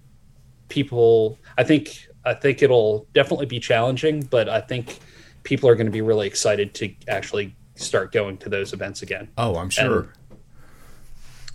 people. 0.68 1.38
I 1.56 1.64
think 1.64 2.08
I 2.24 2.34
think 2.34 2.62
it'll 2.62 3.06
definitely 3.12 3.46
be 3.46 3.60
challenging, 3.60 4.22
but 4.22 4.48
I 4.48 4.60
think 4.60 4.98
people 5.42 5.68
are 5.68 5.74
going 5.74 5.86
to 5.86 5.92
be 5.92 6.02
really 6.02 6.26
excited 6.26 6.74
to 6.74 6.92
actually 7.08 7.56
start 7.74 8.12
going 8.12 8.36
to 8.38 8.48
those 8.48 8.72
events 8.72 9.02
again. 9.02 9.28
Oh, 9.38 9.56
I'm 9.56 9.70
sure. 9.70 10.00
And 10.00 10.08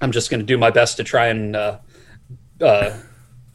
I'm 0.02 0.12
just 0.12 0.30
going 0.30 0.40
to 0.40 0.46
do 0.46 0.58
my 0.58 0.72
best 0.72 0.98
to 0.98 1.04
try 1.04 1.28
and 1.28 1.56
uh, 1.56 1.78
uh, 2.62 2.98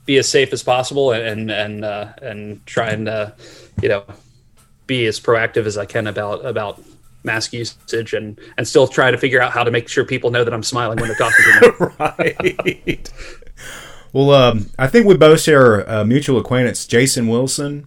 be 0.07 0.19
as 0.19 0.29
safe 0.29 0.53
as 0.53 0.63
possible 0.63 1.13
and 1.13 1.51
and 1.51 1.85
uh, 1.85 2.13
and 2.23 2.65
try 2.67 2.91
and 2.91 3.09
uh, 3.09 3.31
you 3.83 3.89
know 3.89 4.05
be 4.87 5.07
as 5.07 5.21
proactive 5.21 5.67
as 5.67 5.79
I 5.79 5.87
can 5.87 6.07
about 6.07 6.45
about 6.45 6.83
mask 7.23 7.53
usage 7.53 8.13
and 8.13 8.39
and 8.57 8.67
still 8.67 8.89
try 8.89 9.11
to 9.11 9.19
figure 9.19 9.41
out 9.41 9.53
how 9.53 9.63
to 9.63 9.71
make 9.71 9.89
sure 9.89 10.05
people 10.05 10.31
know 10.31 10.45
that 10.45 10.53
I'm 10.55 10.63
smiling 10.63 10.99
when 10.99 11.09
they're 11.09 11.17
talking 11.17 11.45
to 11.45 11.71
me. 11.71 12.75
right. 12.89 13.13
Well, 14.13 14.31
um, 14.31 14.71
I 14.79 14.89
think 14.89 15.07
we 15.07 15.17
both 15.17 15.41
share 15.41 15.83
a 15.83 16.05
mutual 16.05 16.39
acquaintance, 16.39 16.87
Jason 16.87 17.29
Wilson. 17.29 17.87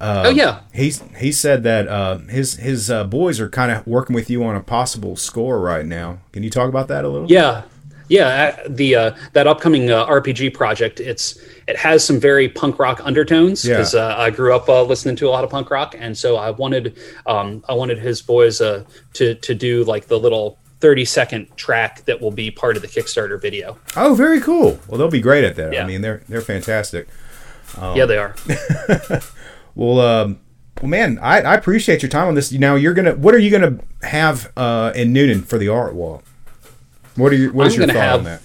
Uh, 0.00 0.24
oh 0.26 0.30
yeah, 0.30 0.60
he's 0.72 1.02
he 1.18 1.30
said 1.30 1.62
that 1.64 1.86
uh, 1.86 2.18
his 2.18 2.54
his 2.54 2.90
uh, 2.90 3.04
boys 3.04 3.38
are 3.38 3.50
kind 3.50 3.70
of 3.70 3.86
working 3.86 4.14
with 4.14 4.30
you 4.30 4.42
on 4.42 4.56
a 4.56 4.62
possible 4.62 5.14
score 5.14 5.60
right 5.60 5.84
now. 5.84 6.20
Can 6.32 6.42
you 6.42 6.48
talk 6.48 6.70
about 6.70 6.88
that 6.88 7.04
a 7.04 7.08
little? 7.08 7.30
Yeah, 7.30 7.64
yeah. 8.10 8.56
Uh, 8.58 8.68
the 8.68 8.94
uh, 8.94 9.16
that 9.32 9.46
upcoming 9.46 9.90
uh, 9.90 10.06
RPG 10.06 10.52
project, 10.52 11.00
it's 11.00 11.38
it 11.66 11.76
has 11.76 12.04
some 12.04 12.20
very 12.20 12.48
punk 12.48 12.78
rock 12.78 13.00
undertones 13.02 13.62
because 13.64 13.94
yeah. 13.94 14.16
I 14.16 14.30
grew 14.30 14.54
up 14.54 14.68
listening 14.68 15.16
to 15.16 15.28
a 15.28 15.30
lot 15.30 15.44
of 15.44 15.50
punk 15.50 15.70
rock, 15.70 15.94
and 15.98 16.16
so 16.16 16.36
I 16.36 16.50
wanted 16.50 16.98
um, 17.26 17.64
I 17.68 17.74
wanted 17.74 17.98
his 17.98 18.20
boys 18.20 18.58
to 18.58 18.84
to 19.14 19.54
do 19.54 19.84
like 19.84 20.08
the 20.08 20.18
little 20.18 20.58
30 20.80 21.04
second 21.04 21.56
track 21.56 22.04
that 22.06 22.20
will 22.20 22.30
be 22.30 22.50
part 22.50 22.76
of 22.76 22.82
the 22.82 22.88
Kickstarter 22.88 23.40
video. 23.40 23.78
Oh, 23.96 24.14
very 24.14 24.40
cool. 24.40 24.80
Well, 24.88 24.98
they'll 24.98 25.10
be 25.10 25.20
great 25.20 25.44
at 25.44 25.56
that. 25.56 25.72
Yeah. 25.72 25.84
I 25.84 25.86
mean, 25.86 26.00
they're 26.00 26.22
they're 26.28 26.40
fantastic. 26.40 27.08
Um, 27.78 27.96
yeah, 27.96 28.06
they 28.06 28.16
are. 28.16 28.34
well, 29.74 30.00
um, 30.00 30.40
well, 30.80 30.88
man, 30.88 31.18
I, 31.20 31.42
I 31.42 31.54
appreciate 31.54 32.02
your 32.02 32.08
time 32.08 32.28
on 32.28 32.34
this. 32.34 32.50
Now, 32.52 32.74
you're 32.74 32.94
gonna. 32.94 33.14
What 33.14 33.34
are 33.34 33.38
you 33.38 33.50
gonna 33.50 33.78
have 34.02 34.50
uh, 34.56 34.92
in 34.94 35.12
Newnan 35.12 35.44
for 35.44 35.58
the 35.58 35.68
art 35.68 35.94
wall? 35.94 36.22
What 37.20 37.32
are 37.32 37.36
you? 37.36 37.52
What 37.52 37.66
is 37.66 37.76
your 37.76 37.86
thought 37.86 37.96
have, 37.96 38.18
on 38.20 38.24
that? 38.24 38.42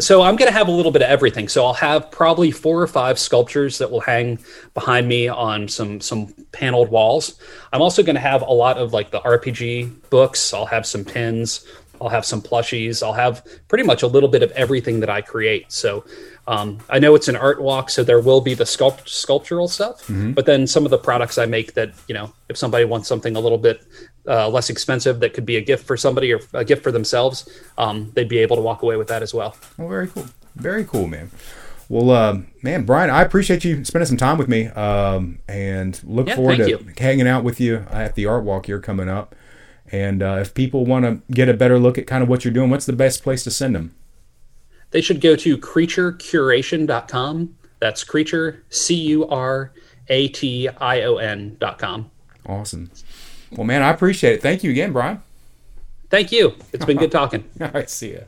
So 0.00 0.22
I'm 0.22 0.34
going 0.34 0.50
to 0.50 0.56
have 0.56 0.66
a 0.66 0.72
little 0.72 0.90
bit 0.90 1.02
of 1.02 1.08
everything. 1.08 1.48
So 1.48 1.64
I'll 1.64 1.74
have 1.74 2.10
probably 2.10 2.50
four 2.50 2.82
or 2.82 2.86
five 2.88 3.16
sculptures 3.18 3.78
that 3.78 3.90
will 3.90 4.00
hang 4.00 4.40
behind 4.74 5.06
me 5.06 5.28
on 5.28 5.68
some 5.68 6.00
some 6.00 6.34
paneled 6.50 6.90
walls. 6.90 7.38
I'm 7.72 7.80
also 7.80 8.02
going 8.02 8.16
to 8.16 8.20
have 8.20 8.42
a 8.42 8.52
lot 8.52 8.76
of 8.76 8.92
like 8.92 9.10
the 9.10 9.20
RPG 9.20 10.10
books. 10.10 10.52
I'll 10.52 10.66
have 10.66 10.84
some 10.84 11.04
pins. 11.04 11.64
I'll 12.00 12.08
have 12.08 12.24
some 12.24 12.42
plushies. 12.42 13.02
I'll 13.02 13.12
have 13.12 13.46
pretty 13.68 13.84
much 13.84 14.02
a 14.02 14.06
little 14.06 14.28
bit 14.28 14.42
of 14.42 14.50
everything 14.52 15.00
that 15.00 15.10
I 15.10 15.20
create. 15.20 15.70
So 15.70 16.04
um, 16.46 16.78
I 16.90 16.98
know 16.98 17.14
it's 17.14 17.28
an 17.28 17.36
art 17.36 17.60
walk, 17.60 17.90
so 17.90 18.04
there 18.04 18.20
will 18.20 18.40
be 18.40 18.54
the 18.54 18.64
sculpt- 18.64 19.08
sculptural 19.08 19.68
stuff, 19.68 20.02
mm-hmm. 20.02 20.32
but 20.32 20.44
then 20.46 20.66
some 20.66 20.84
of 20.84 20.90
the 20.90 20.98
products 20.98 21.38
I 21.38 21.46
make 21.46 21.74
that 21.74 21.94
you 22.06 22.14
know, 22.14 22.32
if 22.48 22.56
somebody 22.56 22.84
wants 22.84 23.08
something 23.08 23.36
a 23.36 23.40
little 23.40 23.58
bit 23.58 23.82
uh, 24.26 24.48
less 24.48 24.70
expensive 24.70 25.20
that 25.20 25.32
could 25.32 25.46
be 25.46 25.56
a 25.56 25.60
gift 25.60 25.86
for 25.86 25.96
somebody 25.96 26.32
or 26.32 26.40
a 26.52 26.64
gift 26.64 26.82
for 26.82 26.92
themselves, 26.92 27.48
um, 27.78 28.10
they'd 28.14 28.28
be 28.28 28.38
able 28.38 28.56
to 28.56 28.62
walk 28.62 28.82
away 28.82 28.96
with 28.96 29.08
that 29.08 29.22
as 29.22 29.32
well. 29.32 29.56
Well, 29.78 29.88
very 29.88 30.08
cool, 30.08 30.26
very 30.54 30.84
cool, 30.84 31.06
man. 31.06 31.30
Well, 31.88 32.10
uh, 32.10 32.38
man, 32.62 32.84
Brian, 32.84 33.10
I 33.10 33.22
appreciate 33.22 33.64
you 33.64 33.84
spending 33.84 34.06
some 34.06 34.16
time 34.16 34.38
with 34.38 34.48
me, 34.48 34.66
um, 34.68 35.38
and 35.48 35.98
look 36.04 36.28
yeah, 36.28 36.36
forward 36.36 36.56
to 36.58 36.68
you. 36.68 36.86
hanging 36.98 37.28
out 37.28 37.44
with 37.44 37.60
you 37.60 37.86
at 37.90 38.14
the 38.14 38.26
art 38.26 38.44
walk 38.44 38.66
here 38.66 38.80
coming 38.80 39.08
up. 39.08 39.34
And 39.92 40.22
uh, 40.22 40.38
if 40.40 40.54
people 40.54 40.86
want 40.86 41.04
to 41.04 41.22
get 41.32 41.48
a 41.48 41.54
better 41.54 41.78
look 41.78 41.98
at 41.98 42.06
kind 42.06 42.22
of 42.22 42.28
what 42.28 42.44
you're 42.44 42.54
doing, 42.54 42.70
what's 42.70 42.86
the 42.86 42.94
best 42.94 43.22
place 43.22 43.44
to 43.44 43.50
send 43.50 43.74
them? 43.74 43.94
They 44.94 45.00
should 45.00 45.20
go 45.20 45.34
to 45.34 45.58
creaturecuration.com. 45.58 47.56
That's 47.80 48.04
creature, 48.04 48.62
C 48.68 48.94
U 48.94 49.26
R 49.26 49.72
A 50.08 50.28
T 50.28 50.68
I 50.68 51.02
O 51.02 51.16
N.com. 51.16 52.10
Awesome. 52.46 52.92
Well, 53.50 53.64
man, 53.64 53.82
I 53.82 53.90
appreciate 53.90 54.34
it. 54.34 54.42
Thank 54.42 54.62
you 54.62 54.70
again, 54.70 54.92
Brian. 54.92 55.20
Thank 56.10 56.30
you. 56.30 56.54
It's 56.72 56.84
been 56.84 56.96
good 56.96 57.10
talking. 57.10 57.42
All 57.60 57.70
right. 57.74 57.90
See 57.90 58.14
ya. 58.14 58.20